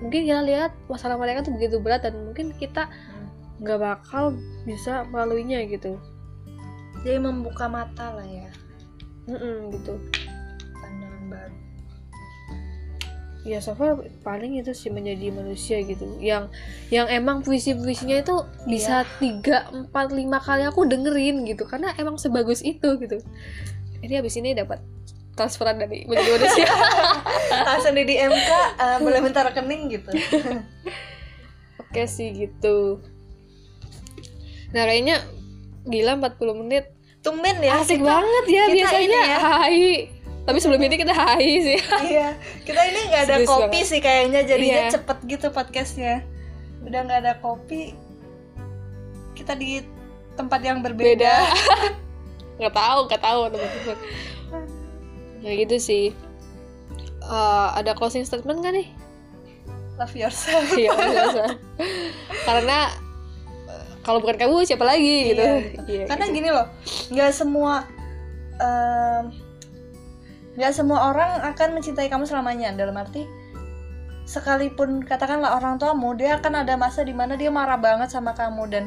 [0.00, 2.88] mungkin kita lihat masalah mereka tuh begitu berat dan mungkin kita
[3.60, 4.32] nggak bakal
[4.64, 6.00] bisa melaluinya gitu.
[7.04, 8.48] Jadi membuka mata lah ya.
[9.28, 10.00] Mm-mm, gitu.
[10.80, 11.56] Pandangan baru.
[13.40, 16.08] Ya so far paling itu sih menjadi manusia gitu.
[16.20, 16.52] Yang
[16.88, 21.68] yang emang puisi puisinya itu bisa tiga empat lima kali aku dengerin gitu.
[21.68, 23.20] Karena emang sebagus itu gitu.
[24.00, 24.80] Ini habis ini dapat
[25.36, 26.68] transferan dari menjadi manusia.
[27.68, 30.12] Langsung di MK eh, boleh minta rekening gitu.
[31.80, 33.00] Oke sih gitu
[34.70, 35.16] nah kayaknya
[35.82, 36.84] gila 40 menit.
[37.20, 39.38] Tumben ya asik kita- banget ya kita biasanya ini ya.
[39.38, 39.84] hai.
[40.40, 41.78] Tapi sebelum ini kita hai sih.
[42.06, 42.28] Iya
[42.62, 43.86] kita ini nggak ada Serius kopi banget.
[43.86, 44.90] sih kayaknya jadinya Iya.
[44.90, 46.14] cepet gitu podcastnya.
[46.80, 47.92] Udah nggak ada kopi
[49.32, 49.84] kita di
[50.32, 51.08] tempat yang berbeda.
[51.10, 51.36] Beda.
[52.58, 53.98] Nggak tahu nggak tahu teman-teman
[55.40, 56.04] kayak gitu sih.
[57.22, 58.88] Eh, ada closing statement gak nih?
[59.96, 60.64] Love yourself.
[60.74, 61.44] Iya biasa
[62.48, 63.09] karena eh,
[64.00, 65.44] kalau bukan kamu siapa lagi gitu.
[65.44, 66.36] Iya, Iya, karena gitu.
[66.36, 66.66] gini loh
[67.12, 67.84] nggak semua
[68.60, 69.24] em,
[70.56, 72.72] nggak semua orang akan mencintai kamu selamanya.
[72.72, 73.28] Dalam arti
[74.24, 78.62] sekalipun katakanlah orang tuamu dia akan ada masa di mana dia marah banget sama kamu
[78.70, 78.84] dan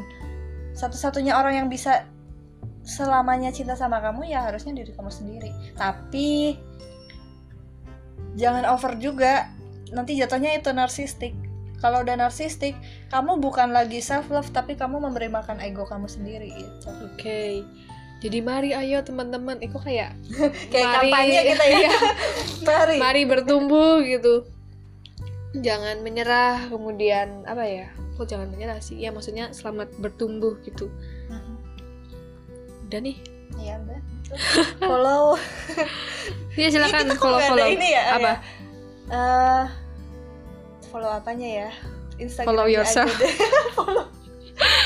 [0.73, 2.07] satu-satunya orang yang bisa
[2.83, 5.51] selamanya cinta sama kamu ya harusnya diri kamu sendiri.
[5.77, 6.57] Tapi
[8.39, 9.49] jangan over juga.
[9.93, 11.37] Nanti jatuhnya itu narsistik
[11.83, 12.79] kalau udah narsistik
[13.11, 16.87] kamu bukan lagi self love tapi kamu memberi makan ego kamu sendiri gitu.
[17.11, 17.67] Oke.
[18.23, 19.59] Jadi mari ayo teman-teman.
[19.59, 20.15] Itu kayak
[20.71, 21.11] kayak Mari.
[21.11, 21.75] kampanye kita ya?
[21.75, 21.91] Iya.
[22.71, 22.95] mari.
[23.03, 24.47] Mari bertumbuh gitu.
[25.59, 27.91] Jangan menyerah kemudian apa ya?
[28.15, 28.95] Kok jangan menyerah sih?
[28.95, 30.87] Ya maksudnya selamat bertumbuh gitu.
[31.27, 31.53] Mhm.
[32.87, 33.17] udah nih.
[33.59, 33.99] Iya udah.
[34.79, 35.25] Follow.
[36.53, 37.17] Ya silakan.
[37.17, 37.65] Follow follow.
[37.65, 38.29] ini ya apa?
[38.29, 38.35] ya?
[39.09, 39.65] Eh,
[40.93, 41.69] follow apanya ya?
[42.21, 43.09] Instagram Follow yourself.
[43.77, 44.05] follow,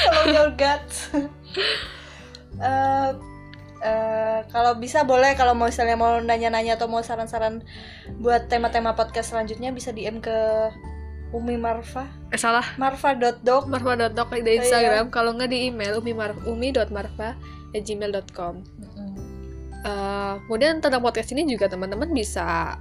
[0.07, 1.11] follow your guts
[2.57, 3.11] Eh,
[3.83, 7.61] eh, kalau bisa boleh kalau mau misalnya mau nanya-nanya atau mau saran-saran
[8.17, 10.33] buat tema-tema podcast selanjutnya bisa DM ke
[11.35, 12.07] Umi Marfa.
[12.31, 12.63] Eh, salah.
[12.79, 14.57] Marfa.dog marfa.doc di Oh, iya.
[14.63, 15.11] Instagram.
[15.11, 16.15] Kalau nggak di email umi
[16.47, 17.35] umi.marfa
[17.77, 18.55] gmail.com
[19.87, 22.75] Eh, kemudian tentang podcast ini juga teman-teman bisa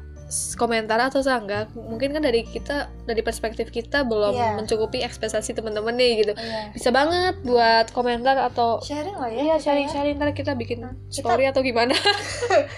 [0.52, 4.58] komentar atau enggak mungkin kan dari kita dari perspektif kita belum Iya.
[4.58, 6.32] mencukupi ekspektasi teman-teman nih gitu.
[6.34, 6.74] Iya.
[6.74, 9.92] bisa banget buat komentar atau sharing lah ya Iya kita sharing ya.
[9.92, 11.94] sharing ntar kita bikin Nah, kita- story atau gimana.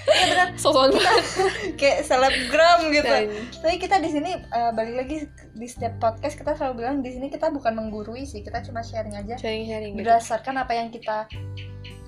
[0.09, 0.49] Iya benar.
[0.79, 1.03] Banget.
[1.81, 3.09] kayak selebgram gitu.
[3.09, 5.17] Dan- tapi kita di sini eh, balik lagi
[5.55, 9.17] di setiap podcast kita selalu bilang di sini kita bukan menggurui sih kita cuma sharing
[9.17, 9.41] aja.
[9.41, 10.05] Sharing sharing gitu.
[10.05, 11.25] Berdasarkan apa yang kita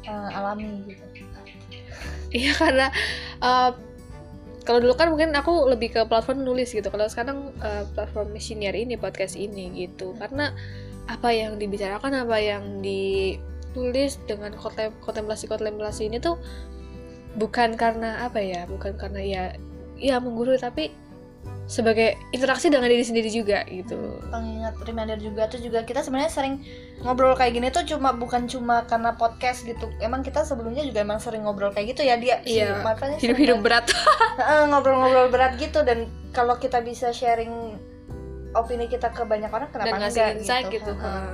[0.02, 1.04] eh, alami gitu.
[2.30, 2.86] Iya karena
[3.40, 3.74] uh,
[4.64, 6.88] kalau dulu kan mungkin aku lebih ke platform nulis gitu.
[6.92, 10.12] Kalau sekarang uh, platform senior ini podcast ini gitu.
[10.20, 10.52] Karena
[11.10, 16.38] apa yang dibicarakan apa yang ditulis dengan kontem kontemplasi kontemplasi ini tuh
[17.34, 19.44] bukan karena apa ya bukan karena ya
[19.98, 20.94] ya menggurui tapi
[21.70, 26.66] sebagai interaksi dengan diri sendiri juga gitu pengingat reminder juga tuh juga kita sebenarnya sering
[27.06, 31.22] ngobrol kayak gini tuh cuma bukan cuma karena podcast gitu emang kita sebelumnya juga emang
[31.22, 33.86] sering ngobrol kayak gitu ya dia Iya, Marfanya sering hidup-hidup berat
[34.42, 37.78] Heeh, ngobrol-ngobrol berat gitu dan kalau kita bisa sharing
[38.50, 41.30] opini kita ke banyak orang kenapa dan ngasih enggak insight gitu, Heeh.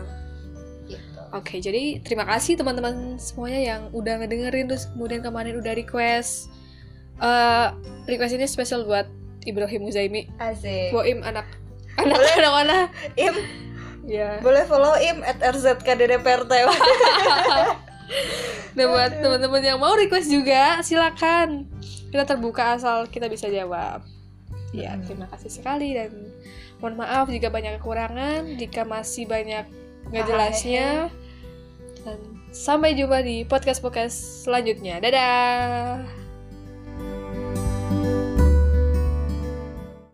[0.92, 1.20] gitu.
[1.32, 6.52] Oke, jadi terima kasih teman-teman semuanya yang udah ngedengerin terus kemudian kemarin udah request.
[7.16, 7.68] eh
[8.04, 9.08] request ini spesial buat
[9.46, 10.26] Ibrahim Muzaimi.
[10.36, 10.90] Asik.
[10.90, 11.46] Boim anak
[11.96, 12.34] anak Boleh.
[12.36, 12.78] anak mana?
[13.16, 13.34] Im,
[14.04, 14.38] Ya.
[14.38, 16.46] boleh follow im at rzkddprt
[18.76, 21.66] Dan buat teman-teman yang mau request juga, silakan.
[22.06, 24.04] Kita terbuka asal kita bisa jawab.
[24.70, 25.02] Ya, Hmm.
[25.02, 26.12] terima kasih sekali dan
[26.78, 29.64] mohon maaf jika banyak kekurangan, jika masih banyak
[30.06, 30.88] nggak Ah, jelasnya.
[32.04, 32.18] Dan
[32.52, 35.00] sampai jumpa di podcast-podcast selanjutnya.
[35.00, 36.25] Dadah.